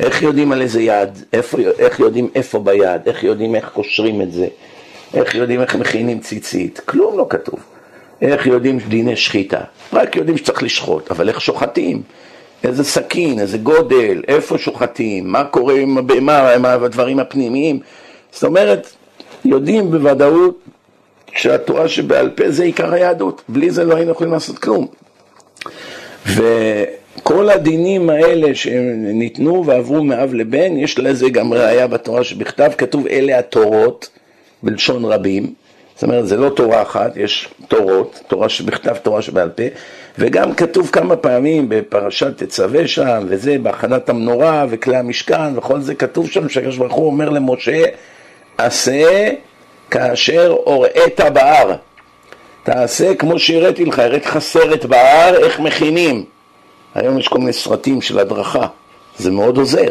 איך 0.00 0.22
יודעים 0.22 0.52
על 0.52 0.62
איזה 0.62 0.82
יד? 0.82 1.08
איפה, 1.32 1.58
איך 1.78 2.00
יודעים 2.00 2.28
איפה 2.34 2.58
ביד? 2.58 3.00
איך 3.06 3.24
יודעים 3.24 3.54
איך 3.54 3.68
קושרים 3.68 4.22
את 4.22 4.32
זה? 4.32 4.46
איך 5.14 5.34
יודעים 5.34 5.60
איך 5.60 5.74
מכינים 5.74 6.20
ציצית? 6.20 6.80
כלום 6.84 7.18
לא 7.18 7.26
כתוב. 7.30 7.60
איך 8.22 8.46
יודעים 8.46 8.78
דיני 8.78 9.16
שחיטה? 9.16 9.60
רק 9.92 10.16
יודעים 10.16 10.36
שצריך 10.36 10.62
לשחוט, 10.62 11.10
אבל 11.10 11.28
איך 11.28 11.40
שוחטים? 11.40 12.02
איזה 12.64 12.84
סכין, 12.84 13.40
איזה 13.40 13.58
גודל, 13.58 14.22
איפה 14.28 14.58
שוחטים, 14.58 15.32
מה 15.32 15.44
קורה 15.44 15.74
עם 15.74 15.98
הבהמה, 15.98 16.52
עם 16.52 16.64
הדברים 16.64 17.18
הפנימיים. 17.18 17.80
זאת 18.32 18.44
אומרת, 18.44 18.88
יודעים 19.44 19.90
בוודאות 19.90 20.58
שהתורה 21.34 21.88
שבעל 21.88 22.30
פה 22.30 22.50
זה 22.50 22.62
עיקר 22.62 22.92
היהדות, 22.92 23.42
בלי 23.48 23.70
זה 23.70 23.84
לא 23.84 23.96
היינו 23.96 24.10
יכולים 24.10 24.32
לעשות 24.32 24.58
כלום. 24.58 24.86
וכל 27.18 27.50
הדינים 27.50 28.10
האלה 28.10 28.54
שניתנו 28.54 29.66
ועברו 29.66 30.04
מאב 30.04 30.34
לבן, 30.34 30.76
יש 30.76 30.98
לזה 30.98 31.30
גם 31.30 31.52
ראייה 31.52 31.86
בתורה 31.86 32.24
שבכתב, 32.24 32.70
כתוב 32.78 33.06
אלה 33.06 33.38
התורות, 33.38 34.08
בלשון 34.62 35.04
רבים, 35.04 35.54
זאת 35.94 36.02
אומרת, 36.02 36.26
זה 36.26 36.36
לא 36.36 36.48
תורה 36.48 36.82
אחת, 36.82 37.16
יש 37.16 37.48
תורות, 37.68 38.20
תורה 38.26 38.48
שבכתב, 38.48 38.94
תורה 38.94 39.22
שבעל 39.22 39.48
פה, 39.48 39.62
וגם 40.18 40.54
כתוב 40.54 40.90
כמה 40.92 41.16
פעמים 41.16 41.68
בפרשת 41.68 42.42
תצווה 42.42 42.88
שם, 42.88 43.24
וזה 43.28 43.56
בהכנת 43.62 44.08
המנורה 44.08 44.66
וכלי 44.70 44.96
המשכן, 44.96 45.58
וכל 45.58 45.80
זה 45.80 45.94
כתוב 45.94 46.30
שם 46.30 46.48
שהקדוש 46.48 46.76
ברוך 46.76 46.94
הוא 46.94 47.06
אומר 47.06 47.28
למשה, 47.28 47.82
עשה 48.58 49.30
כאשר 49.90 50.56
הוראת 50.64 51.20
בהר. 51.32 51.74
תעשה 52.62 53.14
כמו 53.14 53.38
שהראיתי 53.38 53.84
לך, 53.84 53.98
הראיתי 53.98 54.28
לך 54.28 54.38
סרט 54.38 54.84
בהר, 54.84 55.34
איך 55.44 55.60
מכינים. 55.60 56.37
היום 56.98 57.18
יש 57.18 57.28
כל 57.28 57.38
מיני 57.38 57.52
סרטים 57.52 58.00
של 58.00 58.18
הדרכה, 58.18 58.66
זה 59.18 59.30
מאוד 59.30 59.56
עוזר. 59.56 59.88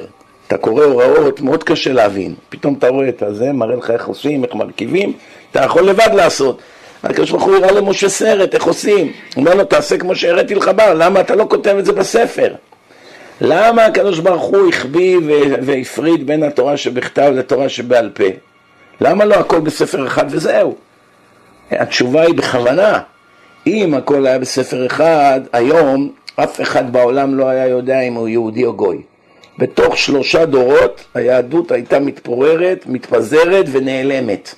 אתה 0.48 0.58
קורא 0.58 0.84
הוראות, 0.84 1.42
מאוד 1.42 1.64
קשה 1.64 1.94
להבין. 1.94 2.36
פתאום 2.50 2.76
אתה 2.80 2.88
רואה 2.88 3.10
את 3.10 3.22
הזה, 3.22 3.52
מראה 3.54 3.76
לך 3.76 3.92
איך 3.92 4.08
עושים, 4.08 4.44
איך 4.44 4.56
מרכיבים, 4.56 5.14
אתה 5.52 5.62
יכול 5.62 5.84
לבד 5.90 6.10
לעשות. 6.14 6.62
הקדוש 7.04 7.32
ברוך 7.32 7.44
הוא 7.44 7.56
הראה 7.56 7.72
למשה 7.72 8.10
סרט, 8.10 8.54
איך 8.54 8.64
עושים? 8.64 9.06
הוא 9.08 9.14
אומר 9.36 9.56
לו, 9.56 9.64
תעשה 9.64 9.98
כמו 9.98 10.16
שהראיתי 10.16 10.56
לך 10.56 10.72
בר, 10.76 10.94
למה 10.94 11.20
אתה 11.20 11.36
לא 11.36 11.46
כותב 11.50 11.76
את 11.80 11.86
זה 11.86 11.92
בספר? 11.92 12.54
למה 13.42 13.86
הקדוש 13.86 14.20
ברוך 14.20 14.44
הוא 14.44 14.70
החביא 14.70 15.18
והפריד 15.62 16.28
בין 16.28 16.44
התורה 16.44 16.78
שבכתב 16.78 17.32
לתורה 17.36 17.70
שבעל 17.70 18.10
פה? 18.14 18.24
למה 19.02 19.26
לא 19.26 19.36
הכל 19.36 19.60
בספר 19.60 20.08
אחד 20.08 20.26
וזהו? 20.30 20.76
התשובה 21.72 22.22
היא 22.22 22.36
בכוונה. 22.36 23.00
אם 23.68 23.94
הכל 23.94 24.26
היה 24.26 24.40
בספר 24.40 24.86
אחד, 24.86 25.42
היום 25.54 26.12
אף 26.44 26.62
אחד 26.62 26.94
בעולם 26.94 27.36
לא 27.36 27.50
היה 27.50 27.68
יודע 27.68 28.02
אם 28.02 28.14
הוא 28.14 28.28
יהודי 28.28 28.66
או 28.66 28.74
גוי. 28.74 29.02
בתוך 29.58 29.98
שלושה 29.98 30.46
דורות 30.46 31.06
היהדות 31.14 31.72
הייתה 31.72 32.00
מתפוררת, 32.00 32.86
מתפזרת 32.88 33.66
ונעלמת. 33.72 34.56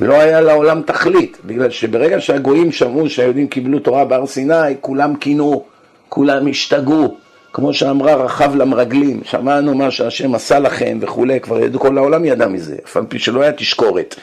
לא 0.00 0.14
היה 0.14 0.40
לעולם 0.40 0.82
תכלית, 0.82 1.38
בגלל 1.44 1.70
שברגע 1.70 2.20
שהגויים 2.20 2.72
שמעו 2.72 3.10
שהיהודים 3.10 3.48
קיבלו 3.48 3.78
תורה 3.78 4.04
בהר 4.04 4.26
סיני, 4.26 4.54
כולם 4.80 5.16
קינו, 5.16 5.64
כולם 6.08 6.46
השתגעו, 6.46 7.16
כמו 7.52 7.74
שאמרה 7.74 8.14
רחב 8.14 8.56
למרגלים, 8.56 9.20
שמענו 9.24 9.74
מה 9.74 9.90
שהשם 9.90 10.34
עשה 10.34 10.58
לכם 10.58 10.98
וכולי, 11.00 11.40
כבר 11.40 11.60
ידעו, 11.60 11.80
כל 11.80 11.98
העולם 11.98 12.24
ידע 12.24 12.46
מזה, 12.46 12.76
אף 12.84 12.96
על 12.96 13.04
פי 13.08 13.18
שלא 13.18 13.42
היה 13.42 13.52
תשקורת, 13.52 14.14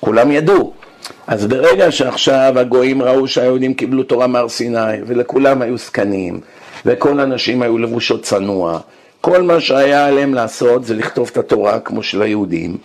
כולם 0.00 0.30
ידעו. 0.30 0.72
אז 1.26 1.46
ברגע 1.46 1.90
שעכשיו 1.90 2.52
הגויים 2.56 3.02
ראו 3.02 3.28
שהיהודים 3.28 3.74
קיבלו 3.74 4.02
תורה 4.02 4.26
מהר 4.26 4.48
סיני, 4.48 4.96
ולכולם 5.06 5.62
היו 5.62 5.78
זקנים, 5.78 6.40
וכל 6.86 7.20
הנשים 7.20 7.62
היו 7.62 7.78
לבושות 7.78 8.22
צנוע, 8.22 8.80
כל 9.20 9.42
מה 9.42 9.60
שהיה 9.60 10.06
עליהם 10.06 10.34
לעשות 10.34 10.84
זה 10.84 10.94
לכתוב 10.94 11.30
את 11.32 11.36
התורה 11.36 11.80
כמו 11.80 12.02
של 12.02 12.22
היהודים, 12.22 12.76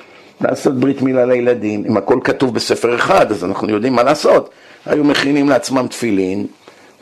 לעשות 0.41 0.79
ברית 0.79 1.01
מילה 1.01 1.25
לילדים, 1.25 1.83
אם 1.87 1.97
הכל 1.97 2.19
כתוב 2.23 2.53
בספר 2.53 2.95
אחד 2.95 3.31
אז 3.31 3.43
אנחנו 3.43 3.69
יודעים 3.69 3.93
מה 3.93 4.03
לעשות, 4.03 4.49
היו 4.85 5.03
מכינים 5.03 5.49
לעצמם 5.49 5.87
תפילין 5.89 6.47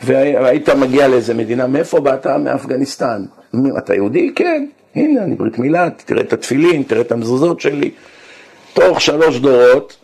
והיית 0.04 0.70
מגיע 0.70 1.08
לאיזה 1.08 1.34
מדינה, 1.34 1.68
מאיפה 1.68 2.00
באת? 2.00 2.28
מאפגניסטן. 2.28 3.24
אתה 3.78 3.96
יהודי? 3.96 4.32
כן. 4.36 4.66
הנה, 4.96 5.24
אני 5.24 5.36
ברית 5.36 5.60
מילה, 5.60 5.90
תראה 6.06 6.22
את 6.22 6.34
התפילין, 6.34 6.84
תראה 6.84 7.02
את 7.02 7.12
המזוזות 7.12 7.62
שלי. 7.62 7.92
תוך 8.74 9.02
שלוש 9.02 9.40
דורות 9.40 9.98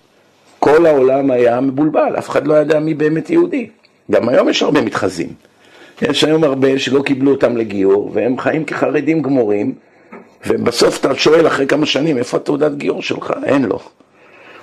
כל 0.66 0.86
העולם 0.86 1.32
היה 1.32 1.62
מבולבל, 1.62 2.16
אף 2.20 2.30
אחד 2.30 2.48
לא 2.48 2.54
ידע 2.54 2.80
מי 2.80 2.94
באמת 2.94 3.30
יהודי. 3.30 3.70
גם 4.12 4.30
היום 4.30 4.50
יש 4.50 4.64
הרבה 4.64 4.82
מתחזים. 4.82 5.28
יש 6.02 6.24
היום 6.24 6.44
הרבה 6.44 6.80
שלא 6.80 7.02
קיבלו 7.02 7.32
אותם 7.32 7.58
לגיור, 7.58 8.12
והם 8.14 8.40
חיים 8.40 8.66
כחרדים 8.66 9.22
גמורים, 9.22 9.74
ובסוף 10.48 11.00
אתה 11.00 11.16
שואל 11.16 11.48
אחרי 11.48 11.68
כמה 11.68 11.86
שנים, 11.86 12.18
איפה 12.18 12.38
התעודת 12.38 12.72
גיור 12.76 13.02
שלך? 13.02 13.34
אין 13.44 13.66
לו. 13.66 13.80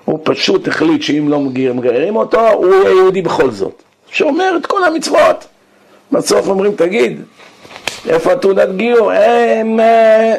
הוא 0.05 0.19
פשוט 0.23 0.69
החליט 0.69 1.03
שאם 1.03 1.29
לא 1.29 1.41
מגיירים 1.41 2.17
אותו, 2.17 2.49
הוא 2.49 2.75
יהודי 2.75 3.23
בכל 3.23 3.51
זאת. 3.51 3.83
שאומר 4.11 4.57
את 4.57 4.67
כל 4.67 4.85
המצוות. 4.85 5.47
בסוף 6.13 6.49
אומרים, 6.49 6.73
תגיד, 6.73 7.23
איפה 8.09 8.33
התעודת 8.33 8.69
גיור? 8.77 9.13
הם, 9.13 9.81
אה, 9.81 10.35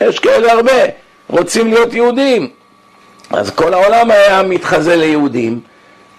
יש 0.00 0.18
כאלה 0.18 0.52
הרבה, 0.52 0.82
רוצים 1.28 1.68
להיות 1.68 1.94
יהודים. 1.94 2.59
אז 3.30 3.50
כל 3.50 3.74
העולם 3.74 4.10
היה 4.10 4.42
מתחזה 4.42 4.96
ליהודים, 4.96 5.60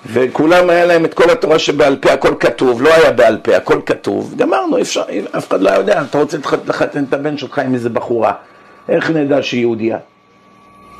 וכולם 0.06 0.70
היה 0.70 0.86
להם 0.86 1.06
את 1.06 1.14
כל 1.14 1.30
התורה 1.30 1.60
שבעל 1.60 1.96
פה, 1.96 2.12
הכל 2.12 2.36
כתוב, 2.40 2.82
לא 2.82 2.94
היה 2.94 3.12
בעל 3.12 3.38
פה, 3.44 3.56
הכל 3.56 3.80
כתוב. 3.86 4.34
גמרנו, 4.38 4.82
אפשר, 4.82 5.04
אף 5.38 5.50
אחד 5.50 5.62
לא 5.62 5.70
יודע, 5.70 6.02
אתה 6.02 6.18
רוצה 6.18 6.38
לחתן 6.68 7.04
את 7.04 7.14
הבן 7.14 7.38
שלך 7.38 7.60
עם 7.60 7.74
איזה 7.74 7.90
בחורה, 7.90 8.34
איך 8.90 9.10
נדע 9.10 9.42
שהיא 9.42 9.62
יהודייה? 9.62 9.98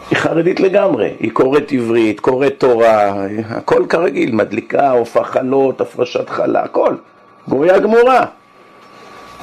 היא 0.10 0.18
חרדית 0.18 0.60
לגמרי, 0.60 1.14
היא 1.20 1.32
קוראת 1.32 1.72
עברית, 1.72 2.20
קוראת 2.20 2.54
תורה, 2.58 3.14
הכל 3.50 3.86
כרגיל, 3.90 4.36
מדליקה, 4.36 4.92
עופה 4.92 5.24
חלות, 5.24 5.82
הפרשת 5.82 6.30
חלה, 6.30 6.64
הכל, 6.64 6.96
גויה 7.48 7.80
גמורה. 7.80 8.26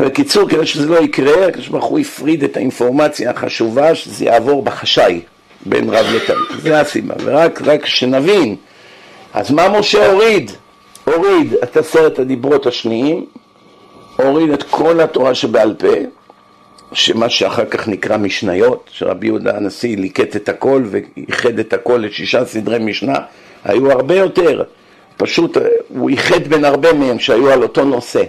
בקיצור, 0.00 0.48
כדי 0.48 0.66
שזה 0.66 0.88
לא 0.88 0.98
יקרה, 0.98 1.46
הקדוש 1.46 1.68
ברוך 1.68 1.84
הוא 1.84 1.98
הפריד 1.98 2.44
את 2.44 2.56
האינפורמציה 2.56 3.30
החשובה, 3.30 3.94
שזה 3.94 4.24
יעבור 4.24 4.62
בחשאי 4.62 5.20
בין 5.66 5.90
רב 5.90 6.06
לתלמיד, 6.14 6.60
זה 6.62 6.80
הסיבה, 6.80 7.14
ורק 7.24 7.62
רק 7.62 7.86
שנבין, 7.86 8.56
אז 9.34 9.50
מה 9.50 9.78
משה 9.78 10.10
הוריד? 10.10 10.50
הוריד 11.04 11.54
את 11.62 11.76
עשרת 11.76 12.18
הדיברות 12.18 12.66
השניים, 12.66 13.26
הוריד 14.16 14.50
את 14.50 14.62
כל 14.62 15.00
התורה 15.00 15.34
שבעל 15.34 15.74
פה, 15.74 15.88
שמה 16.92 17.28
שאחר 17.28 17.64
כך 17.64 17.88
נקרא 17.88 18.16
משניות, 18.16 18.90
שרבי 18.92 19.26
יהודה 19.26 19.56
הנשיא 19.56 19.96
ליקט 19.96 20.36
את 20.36 20.48
הכל 20.48 20.84
ואיחד 20.86 21.58
את 21.58 21.72
הכל 21.72 22.04
לשישה 22.06 22.44
סדרי 22.44 22.78
משנה, 22.78 23.14
היו 23.64 23.92
הרבה 23.92 24.14
יותר, 24.14 24.62
פשוט 25.16 25.56
הוא 25.88 26.10
איחד 26.10 26.48
בין 26.48 26.64
הרבה 26.64 26.92
מהם 26.92 27.18
שהיו 27.18 27.50
על 27.50 27.62
אותו 27.62 27.84
נושא. 27.84 28.22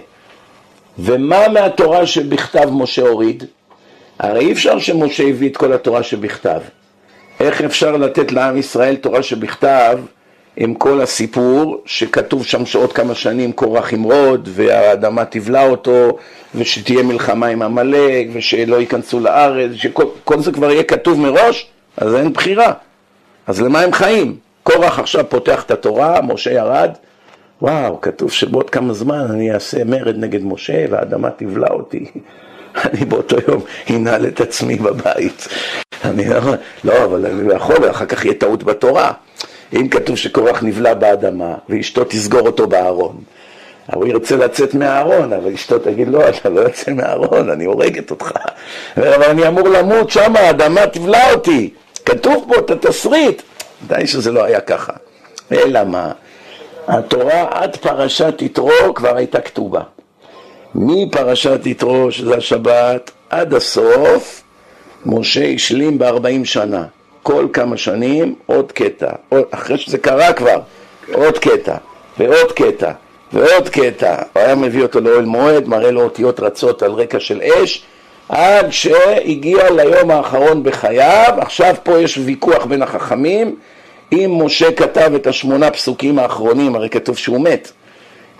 ומה 0.98 1.48
מהתורה 1.48 2.06
שבכתב 2.06 2.68
משה 2.72 3.02
הוריד? 3.02 3.44
הרי 4.18 4.40
אי 4.40 4.52
אפשר 4.52 4.78
שמשה 4.78 5.28
הביא 5.28 5.48
את 5.50 5.56
כל 5.56 5.72
התורה 5.72 6.02
שבכתב. 6.02 6.60
איך 7.40 7.62
אפשר 7.62 7.96
לתת 7.96 8.32
לעם 8.32 8.56
ישראל 8.56 8.96
תורה 8.96 9.22
שבכתב 9.22 9.98
עם 10.56 10.74
כל 10.74 11.00
הסיפור 11.00 11.82
שכתוב 11.86 12.46
שם 12.46 12.66
שעוד 12.66 12.92
כמה 12.92 13.14
שנים 13.14 13.52
קורח 13.52 13.92
ימרוד 13.92 14.48
והאדמה 14.52 15.24
תבלע 15.24 15.66
אותו 15.66 16.18
ושתהיה 16.54 17.02
מלחמה 17.02 17.46
עם 17.46 17.62
עמלק 17.62 18.26
ושלא 18.32 18.76
ייכנסו 18.80 19.20
לארץ, 19.20 19.70
שכל 19.74 20.38
זה 20.38 20.52
כבר 20.52 20.70
יהיה 20.70 20.82
כתוב 20.82 21.20
מראש, 21.20 21.66
אז 21.96 22.14
אין 22.14 22.32
בחירה. 22.32 22.72
אז 23.46 23.62
למה 23.62 23.80
הם 23.80 23.92
חיים? 23.92 24.36
קורח 24.62 24.98
עכשיו 24.98 25.24
פותח 25.28 25.62
את 25.62 25.70
התורה, 25.70 26.20
משה 26.22 26.52
ירד, 26.52 26.90
וואו, 27.62 28.00
כתוב 28.00 28.32
שבעוד 28.32 28.70
כמה 28.70 28.92
זמן 28.92 29.26
אני 29.30 29.52
אעשה 29.54 29.84
מרד 29.84 30.16
נגד 30.16 30.44
משה 30.44 30.84
והאדמה 30.90 31.30
תבלע 31.30 31.68
אותי. 31.70 32.04
אני 32.84 33.04
באותו 33.04 33.36
יום 33.48 33.62
אנעל 33.90 34.26
את 34.26 34.40
עצמי 34.40 34.76
בבית. 34.76 35.48
אני 36.04 36.28
לא, 36.28 36.36
לא, 36.84 37.04
אבל 37.04 37.26
אני 37.26 37.54
יכול, 37.54 37.90
אחר 37.90 38.06
כך 38.06 38.24
יהיה 38.24 38.34
טעות 38.34 38.64
בתורה. 38.64 39.12
אם 39.72 39.88
כתוב 39.88 40.16
שקורח 40.16 40.62
נבלע 40.62 40.94
באדמה 40.94 41.54
ואשתו 41.68 42.04
תסגור 42.04 42.40
אותו 42.40 42.66
בארון, 42.66 43.16
הוא 43.94 44.06
ירצה 44.06 44.36
לצאת 44.36 44.74
מהארון, 44.74 45.32
אבל 45.32 45.52
אשתו 45.52 45.78
תגיד 45.78 46.08
לא, 46.08 46.28
אתה 46.28 46.48
לא 46.48 46.60
יוצא 46.60 46.92
מהארון, 46.92 47.50
אני 47.50 47.64
הורגת 47.64 48.10
אותך. 48.10 48.32
אבל 48.96 49.24
אני 49.24 49.48
אמור 49.48 49.68
למות 49.68 50.10
שם, 50.10 50.36
האדמה 50.36 50.86
תבלע 50.86 51.32
אותי. 51.32 51.70
כתוב 52.06 52.44
פה 52.48 52.58
את 52.58 52.70
התסריט. 52.70 53.42
די 53.86 54.06
שזה 54.06 54.32
לא 54.32 54.44
היה 54.44 54.60
ככה. 54.60 54.92
אלא 55.52 55.84
מה? 55.84 56.12
התורה 56.88 57.46
עד 57.50 57.76
פרשת 57.76 58.34
יתרו 58.40 58.94
כבר 58.94 59.16
הייתה 59.16 59.40
כתובה. 59.40 59.80
מפרשת 60.74 61.60
יתרו, 61.64 62.12
שזה 62.12 62.36
השבת, 62.36 63.10
עד 63.30 63.54
הסוף, 63.54 64.42
משה 65.06 65.44
השלים 65.44 65.98
בארבעים 65.98 66.44
שנה. 66.44 66.84
כל 67.22 67.46
כמה 67.52 67.76
שנים 67.76 68.34
עוד 68.46 68.72
קטע, 68.72 69.12
עוד, 69.28 69.44
אחרי 69.50 69.78
שזה 69.78 69.98
קרה 69.98 70.32
כבר, 70.32 70.60
עוד 71.12 71.38
קטע, 71.38 71.76
ועוד 72.18 72.52
קטע, 72.52 72.92
ועוד 73.32 73.68
קטע. 73.68 74.14
הוא 74.32 74.42
היה 74.42 74.54
מביא 74.54 74.82
אותו 74.82 75.00
לאוהל 75.00 75.24
מועד, 75.24 75.68
מראה 75.68 75.90
לו 75.90 76.02
אותיות 76.02 76.40
רצות 76.40 76.82
על 76.82 76.92
רקע 76.92 77.20
של 77.20 77.40
אש, 77.42 77.82
עד 78.28 78.70
שהגיע 78.70 79.70
ליום 79.70 80.10
האחרון 80.10 80.62
בחייו. 80.62 81.34
עכשיו 81.38 81.74
פה 81.82 81.98
יש 81.98 82.18
ויכוח 82.18 82.64
בין 82.64 82.82
החכמים, 82.82 83.56
אם 84.12 84.40
משה 84.44 84.72
כתב 84.72 85.12
את 85.14 85.26
השמונה 85.26 85.70
פסוקים 85.70 86.18
האחרונים, 86.18 86.74
הרי 86.74 86.88
כתוב 86.88 87.16
שהוא 87.16 87.40
מת, 87.40 87.70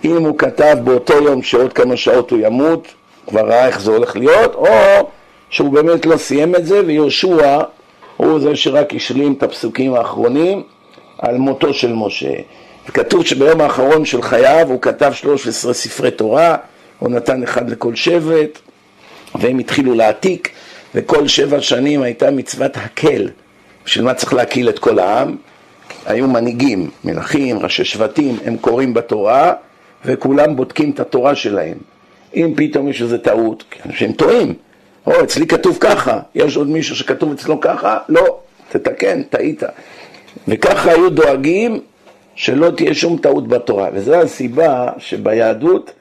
אם 0.04 0.24
הוא 0.24 0.38
כתב 0.38 0.76
באותו 0.84 1.14
יום 1.22 1.42
שעוד 1.42 1.72
כמה 1.72 1.96
שעות 1.96 2.30
הוא 2.30 2.38
ימות, 2.42 2.88
כבר 3.28 3.40
ראה 3.40 3.66
איך 3.66 3.80
זה 3.80 3.90
הולך 3.90 4.16
להיות, 4.16 4.54
או 4.54 4.68
שהוא 5.50 5.72
באמת 5.72 6.06
לא 6.06 6.16
סיים 6.16 6.54
את 6.54 6.66
זה, 6.66 6.80
ויהושע 6.86 7.60
הוא 8.16 8.40
זה 8.40 8.56
שרק 8.56 8.94
השלים 8.94 9.32
את 9.32 9.42
הפסוקים 9.42 9.94
האחרונים 9.94 10.62
על 11.18 11.38
מותו 11.38 11.74
של 11.74 11.92
משה. 11.92 12.32
וכתוב 12.88 13.26
שביום 13.26 13.60
האחרון 13.60 14.04
של 14.04 14.22
חייו 14.22 14.66
הוא 14.68 14.80
כתב 14.80 15.12
13 15.14 15.74
ספרי 15.74 16.10
תורה, 16.10 16.56
הוא 16.98 17.10
נתן 17.10 17.42
אחד 17.42 17.70
לכל 17.70 17.94
שבט, 17.94 18.58
והם 19.34 19.58
התחילו 19.58 19.94
להעתיק, 19.94 20.50
וכל 20.94 21.28
שבע 21.28 21.60
שנים 21.60 22.02
הייתה 22.02 22.30
מצוות 22.30 22.76
הקל. 22.76 23.28
בשביל 23.84 24.04
מה 24.04 24.14
צריך 24.14 24.34
להקיל 24.34 24.68
את 24.68 24.78
כל 24.78 24.98
העם? 24.98 25.36
היו 26.06 26.28
מנהיגים, 26.28 26.90
מלכים, 27.04 27.58
ראשי 27.58 27.84
שבטים, 27.84 28.36
הם 28.44 28.56
קוראים 28.56 28.94
בתורה, 28.94 29.52
וכולם 30.04 30.56
בודקים 30.56 30.90
את 30.90 31.00
התורה 31.00 31.34
שלהם. 31.34 31.78
אם 32.36 32.52
פתאום 32.56 32.88
יש 32.88 33.02
איזו 33.02 33.18
טעות, 33.18 33.64
שהם 33.94 34.12
טועים, 34.12 34.54
או 35.06 35.22
אצלי 35.24 35.46
כתוב 35.46 35.78
ככה, 35.80 36.18
יש 36.34 36.56
עוד 36.56 36.68
מישהו 36.68 36.96
שכתוב 36.96 37.32
אצלו 37.32 37.60
ככה? 37.60 37.98
לא, 38.08 38.38
תתקן, 38.68 39.22
טעית. 39.22 39.62
וככה 40.48 40.90
היו 40.90 41.10
דואגים 41.10 41.80
שלא 42.34 42.70
תהיה 42.70 42.94
שום 42.94 43.18
טעות 43.18 43.48
בתורה, 43.48 43.88
וזו 43.92 44.14
הסיבה 44.14 44.88
שביהדות 44.98 45.92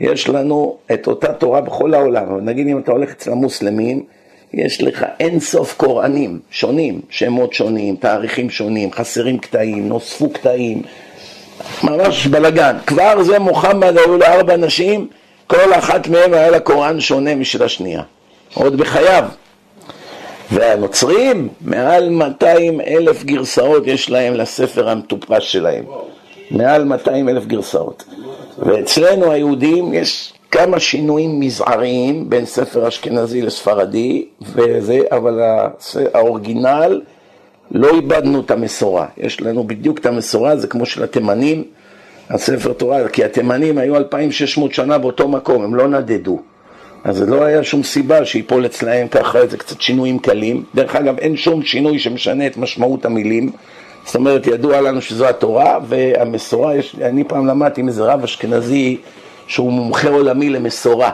יש 0.00 0.28
לנו 0.28 0.76
את 0.92 1.06
אותה 1.06 1.32
תורה 1.32 1.60
בכל 1.60 1.94
העולם, 1.94 2.28
אבל 2.28 2.40
נגיד 2.40 2.66
אם 2.66 2.78
אתה 2.78 2.92
הולך 2.92 3.10
אצל 3.10 3.32
המוסלמים, 3.32 4.04
יש 4.52 4.82
לך 4.82 5.06
אין 5.20 5.40
סוף 5.40 5.74
קוראנים 5.76 6.38
שונים, 6.50 7.00
שמות 7.10 7.52
שונים, 7.52 7.96
תאריכים 7.96 8.50
שונים, 8.50 8.92
חסרים 8.92 9.38
קטעים, 9.38 9.88
נוספו 9.88 10.30
קטעים, 10.30 10.82
ממש 11.84 12.26
בלאגן. 12.26 12.76
כבר 12.86 13.22
זה 13.22 13.38
מוחמד 13.38 13.96
היו 13.98 14.18
לו 14.18 14.24
ארבע 14.24 14.56
נשים, 14.56 15.08
כל 15.46 15.74
אחת 15.74 16.08
מהן 16.08 16.34
היה 16.34 16.50
לה 16.50 16.60
קוראן 16.60 17.00
שונה 17.00 17.34
משל 17.34 17.62
השנייה. 17.62 18.02
עוד 18.54 18.76
בחייו. 18.76 19.24
והנוצרים, 20.52 21.48
מעל 21.60 22.08
200 22.08 22.80
אלף 22.80 23.24
גרסאות 23.24 23.86
יש 23.86 24.10
להם 24.10 24.34
לספר 24.34 24.88
המטופש 24.88 25.52
שלהם. 25.52 25.84
מעל 26.50 26.84
200 26.84 27.28
אלף 27.28 27.46
גרסאות. 27.46 28.04
ואצלנו 28.58 29.32
היהודים 29.32 29.94
יש 29.94 30.32
כמה 30.50 30.80
שינויים 30.80 31.40
מזעריים 31.40 32.30
בין 32.30 32.46
ספר 32.46 32.88
אשכנזי 32.88 33.42
לספרדי, 33.42 34.24
וזה, 34.40 34.98
אבל 35.10 35.40
האורגינל, 36.14 37.00
לא 37.70 37.94
איבדנו 37.94 38.40
את 38.40 38.50
המסורה. 38.50 39.06
יש 39.16 39.40
לנו 39.40 39.64
בדיוק 39.64 39.98
את 39.98 40.06
המסורה, 40.06 40.56
זה 40.56 40.66
כמו 40.66 40.86
של 40.86 41.04
התימנים, 41.04 41.64
הספר 42.30 42.72
תורה, 42.72 43.08
כי 43.08 43.24
התימנים 43.24 43.78
היו 43.78 43.96
2,600 43.96 44.74
שנה 44.74 44.98
באותו 44.98 45.28
מקום, 45.28 45.64
הם 45.64 45.74
לא 45.74 45.88
נדדו. 45.88 46.38
אז 47.04 47.22
לא 47.22 47.44
היה 47.44 47.64
שום 47.64 47.82
סיבה 47.82 48.24
שיפול 48.24 48.66
אצלהם 48.66 49.08
ככה 49.08 49.38
איזה 49.38 49.58
קצת 49.58 49.80
שינויים 49.80 50.18
קלים. 50.18 50.64
דרך 50.74 50.96
אגב, 50.96 51.18
אין 51.18 51.36
שום 51.36 51.62
שינוי 51.62 51.98
שמשנה 51.98 52.46
את 52.46 52.56
משמעות 52.56 53.04
המילים. 53.04 53.50
זאת 54.04 54.14
אומרת, 54.14 54.46
ידוע 54.46 54.80
לנו 54.80 55.00
שזו 55.00 55.28
התורה, 55.28 55.78
והמסורה, 55.88 56.76
יש, 56.76 56.96
אני 57.02 57.24
פעם 57.24 57.46
למדתי 57.46 57.80
עם 57.80 57.88
איזה 57.88 58.04
רב 58.04 58.24
אשכנזי 58.24 58.96
שהוא 59.46 59.72
מומחה 59.72 60.08
עולמי 60.08 60.50
למסורה. 60.50 61.10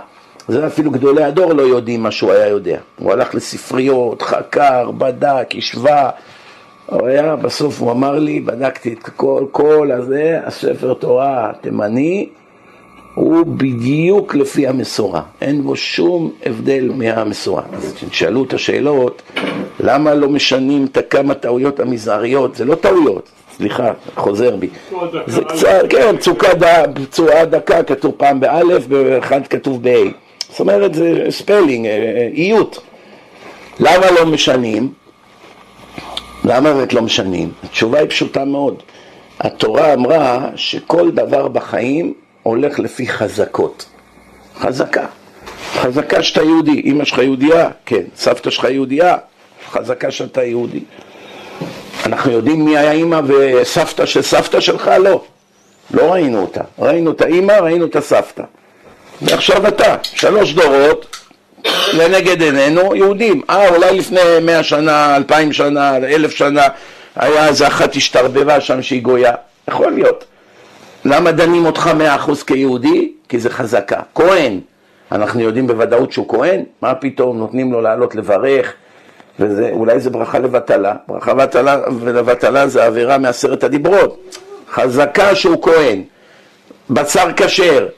זה 0.48 0.66
אפילו 0.66 0.90
גדולי 0.90 1.24
הדור 1.24 1.53
לא 1.53 1.62
יודעים 1.62 2.03
מה 2.03 2.11
שהוא 2.11 2.33
היה 2.33 2.48
יודע. 2.48 2.79
הוא 2.98 3.12
הלך 3.12 3.35
לספריות, 3.35 4.22
חקר, 4.22 4.90
בדק, 4.90 5.48
השווה. 5.59 6.11
הוא 6.87 7.07
היה, 7.07 7.37
בסוף 7.37 7.81
הוא 7.81 7.90
אמר 7.90 8.18
לי, 8.18 8.40
בדקתי 8.40 8.92
את 8.92 9.09
כל, 9.16 9.44
כל 9.51 9.90
הזה, 9.92 10.40
הספר 10.44 10.94
תורה 10.94 11.51
התימני, 11.51 12.29
הוא 13.18 13.46
בדיוק 13.46 14.35
לפי 14.35 14.66
המסורה, 14.66 15.22
אין 15.40 15.62
בו 15.62 15.76
שום 15.76 16.31
הבדל 16.46 16.90
מהמסורה. 16.94 17.62
אז 17.72 17.94
כששאלו 17.94 18.44
את 18.44 18.52
השאלות, 18.52 19.22
למה 19.81 20.14
לא 20.14 20.28
משנים 20.28 20.85
את 20.85 20.96
הכמה 20.96 21.35
טעויות 21.35 21.81
המזעריות? 21.81 22.57
זה 22.57 22.64
לא 22.64 22.74
טעויות, 22.74 23.28
סליחה, 23.57 23.92
חוזר 24.16 24.57
בי. 24.57 24.68
זה 25.26 25.44
קצת, 25.44 25.83
כן, 25.90 26.16
פצוע 27.11 27.44
דכא 27.44 27.83
כתוב 27.83 28.14
פעם 28.16 28.40
באלף, 28.40 28.85
ואחד 28.88 29.46
כתוב 29.46 29.83
בה'. 29.83 30.11
זאת 30.50 30.61
אומרת, 30.61 30.94
זה 30.94 31.26
spelling, 31.31 31.87
אה, 31.87 31.92
אה, 31.92 32.28
איות. 32.35 32.81
למה 33.81 34.11
לא 34.11 34.26
משנים? 34.26 34.92
למה 36.44 36.74
באמת 36.74 36.94
לא 36.94 37.02
משנים? 37.02 37.50
התשובה 37.64 37.98
היא 37.98 38.09
פשוטה 38.09 38.44
מאוד. 38.44 38.83
התורה 39.40 39.94
אמרה 39.94 40.48
שכל 40.57 41.11
דבר 41.11 41.48
בחיים 41.48 42.14
הולך 42.42 42.79
לפי 42.79 43.09
חזקות. 43.09 43.87
חזקה. 44.61 45.07
חזקה 45.74 46.22
שאתה 46.22 46.42
יהודי. 46.42 46.83
אמא 46.85 47.05
שלך 47.05 47.18
יהודייה? 47.18 47.68
כן. 47.87 48.03
סבתא 48.16 48.51
שלך 48.51 48.64
יהודייה? 48.64 49.16
חזקה 49.70 50.11
שאתה 50.11 50.44
יהודי. 50.44 50.81
אנחנו 52.07 52.33
יודעים 52.33 52.64
מי 52.64 52.79
היה 52.79 52.92
אימא 52.92 53.20
וסבתא 53.27 54.07
של 54.07 54.22
סבתא 54.22 54.61
שלך? 54.61 54.90
לא. 55.01 55.22
לא 55.90 56.12
ראינו 56.12 56.40
אותה. 56.40 56.61
ראינו 56.79 57.11
את 57.11 57.20
האימא, 57.20 57.53
ראינו 57.53 57.87
את 57.87 57.96
הסבתא. 57.96 58.42
ועכשיו 59.22 59.68
אתה, 59.68 59.96
שלוש 60.03 60.53
דורות, 60.53 61.16
לנגד 61.92 62.42
עינינו, 62.42 62.96
יהודים. 62.96 63.42
אה, 63.51 63.68
אולי 63.68 63.98
לפני 63.98 64.20
מאה 64.42 64.62
שנה, 64.62 65.16
אלפיים 65.16 65.53
שנה, 65.53 65.96
אלף 65.96 66.31
שנה, 66.31 66.62
היה 67.16 67.48
איזה 67.48 67.66
אחת 67.66 67.96
השתרבבה 67.96 68.61
שם 68.61 68.83
שהיא 68.83 69.03
גויה. 69.03 69.33
יכול 69.68 69.92
להיות. 69.92 70.24
למה 71.09 71.33
דנים 71.33 71.66
אותך 71.66 71.87
מאה 71.87 72.14
אחוז 72.16 72.42
כיהודי? 72.42 73.12
כי 73.29 73.38
זה 73.38 73.51
חזקה. 73.51 74.01
כהן, 74.14 74.61
אנחנו 75.12 75.40
יודעים 75.40 75.66
בוודאות 75.66 76.12
שהוא 76.12 76.29
כהן? 76.29 76.62
מה 76.83 76.94
פתאום 76.94 77.38
נותנים 77.38 77.73
לו 77.73 77.81
לעלות 77.81 78.14
לברך? 78.14 78.73
ואולי 79.38 80.01
זה 80.01 80.11
ברכה 80.11 80.38
לבטלה. 80.38 80.94
ברכה 81.09 81.33
לבטלה, 81.33 81.81
ולבטלה 82.01 82.68
זה 82.68 82.85
עבירה 82.85 83.18
מעשרת 83.18 83.64
הדיברות. 83.64 84.35
חזקה 84.71 85.35
שהוא 85.35 85.62
כהן. 85.62 86.03
בשר 86.90 87.29
כשר, 87.37 87.88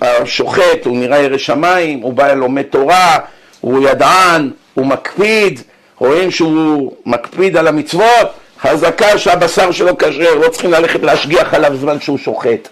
השוחט, 0.00 0.84
הוא 0.84 0.96
נראה 0.96 1.18
ירא 1.18 1.38
שמיים, 1.38 2.00
הוא 2.00 2.12
בא 2.12 2.32
לומד 2.32 2.62
תורה, 2.62 3.18
הוא 3.60 3.88
ידען, 3.88 4.50
הוא 4.74 4.86
מקפיד, 4.86 5.60
רואים 5.98 6.30
שהוא 6.30 6.92
מקפיד 7.06 7.56
על 7.56 7.66
המצוות, 7.66 8.28
חזקה 8.66 9.18
שהבשר 9.18 9.70
שלו 9.70 9.98
כשר, 9.98 10.34
לא 10.34 10.48
צריכים 10.48 10.70
ללכת 10.70 11.02
להשגיח 11.02 11.54
עליו 11.54 11.76
זמן 11.76 12.00
שהוא 12.00 12.18
שוחט. 12.18 12.68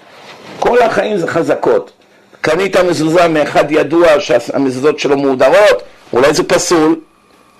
כל 0.60 0.82
החיים 0.82 1.18
זה 1.18 1.26
חזקות. 1.26 1.90
קנית 2.40 2.76
מזוזה 2.76 3.28
מאחד 3.28 3.70
ידוע 3.70 4.06
שהמזוזות 4.18 4.98
שלו 4.98 5.16
מהודרות, 5.16 5.82
אולי 6.12 6.34
זה 6.34 6.42
פסול. 6.42 6.96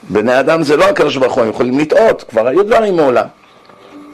בני 0.09 0.41
אדם 0.41 0.63
זה 0.63 0.77
לא 0.77 0.85
הקדוש 0.85 1.17
ברוך 1.17 1.35
הוא, 1.35 1.45
הם 1.45 1.51
יכולים 1.51 1.79
לטעות, 1.79 2.25
כבר 2.29 2.49
היו 2.49 2.63
דברים 2.63 2.97
מעולם. 2.97 3.27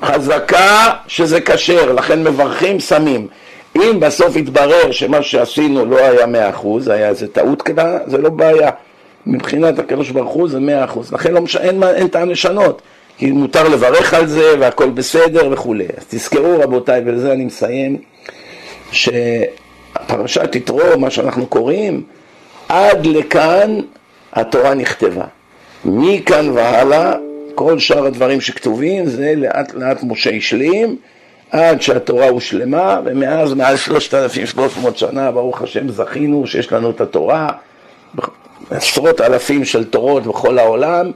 חזקה 0.04 0.90
שזה 1.07 1.40
כשר, 1.40 1.92
לכן 1.92 2.24
מברכים 2.24 2.81
סמים. 2.81 3.26
אם 3.76 4.00
בסוף 4.00 4.37
יתברר 4.37 4.90
שמה 4.90 5.22
שעשינו 5.22 5.85
לא 5.85 5.98
היה 5.98 6.26
מאה 6.26 6.50
אחוז, 6.50 6.88
היה 6.88 7.09
איזה 7.09 7.28
טעות 7.28 7.62
קטנה, 7.62 7.98
זה 8.07 8.18
לא 8.18 8.31
בעיה. 8.31 8.70
מבחינת 9.26 9.78
הקדוש 9.78 10.11
ברוך 10.11 10.33
הוא 10.33 10.48
זה 10.48 10.61
מאה 10.61 10.85
אחוז. 10.85 11.12
לכן 11.12 11.33
לא 11.33 11.40
מש... 11.40 11.57
אין, 11.57 11.83
אין 11.83 12.09
טעם 12.09 12.31
לשנות. 12.31 12.83
כי 13.18 13.31
מותר 13.31 13.68
לברך 13.68 14.14
על 14.14 14.26
זה 14.26 14.54
והכל 14.61 14.90
בסדר 14.90 15.48
וכולי. 15.52 15.87
אז 15.96 16.04
תזכרו 16.09 16.59
רבותיי, 16.61 17.02
ולזה 17.07 17.33
אני 17.33 17.44
מסיים, 17.44 17.96
שפרשת 18.92 20.54
יתרו, 20.54 20.98
מה 20.98 21.11
שאנחנו 21.11 21.46
קוראים, 21.46 22.02
עד 22.68 23.07
לכאן 23.07 23.81
התורה 24.33 24.74
נכתבה. 24.74 25.24
מכאן 25.85 26.50
והלאה, 26.50 27.12
כל 27.54 27.78
שאר 27.78 28.07
הדברים 28.07 28.40
שכתובים 28.40 29.07
זה 29.07 29.35
לאט 29.37 29.74
לאט 29.74 30.02
משה 30.02 30.31
השלים 30.31 30.96
עד 31.50 31.83
שהתורה 31.83 32.28
הושלמה, 32.28 33.00
ומאז 33.04 33.54
מעל 33.54 33.76
שלושת 33.76 34.14
אלפים 34.14 34.46
שלוש 34.46 34.76
מאות 34.76 34.98
שנה, 34.98 35.31
ברוך 35.31 35.62
השם, 35.62 35.88
זכינו 35.88 36.46
שיש 36.46 36.72
לנו 36.72 36.90
את 36.90 37.00
התורה, 37.00 37.48
עשרות 38.70 39.20
אלפים 39.20 39.64
של 39.64 39.85
תורות 39.85 40.26
בכל 40.26 40.59
העולם, 40.59 41.11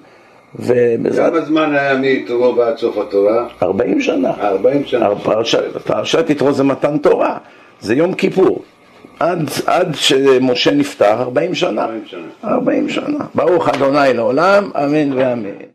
כמה 1.17 1.41
זמן 1.41 1.75
היה 1.75 1.97
מתורו 2.01 2.57
ועד 2.57 2.77
סוף 2.79 2.99
התורה? 2.99 3.47
40 3.63 4.01
שנה. 4.01 4.31
40 4.41 4.85
שנה. 4.85 5.09
פרשת 5.87 6.31
יתרו 6.31 6.53
זה 6.53 6.65
מתן 6.65 6.99
תורה, 6.99 7.39
זה 7.81 7.95
יום 7.95 8.15
כיפור. 8.15 8.63
עד, 9.21 9.51
עד 9.67 9.95
שמשה 9.95 10.71
נפטר, 10.71 11.23
40 11.23 11.55
שנה. 11.55 11.85
40 11.85 12.03
שנה. 12.07 12.21
40 12.45 12.89
שנה. 12.89 13.19
ברוך 13.35 13.69
אדוני 13.69 14.15
לעולם, 14.15 14.71
אמן 14.77 15.13
ואמן. 15.13 15.72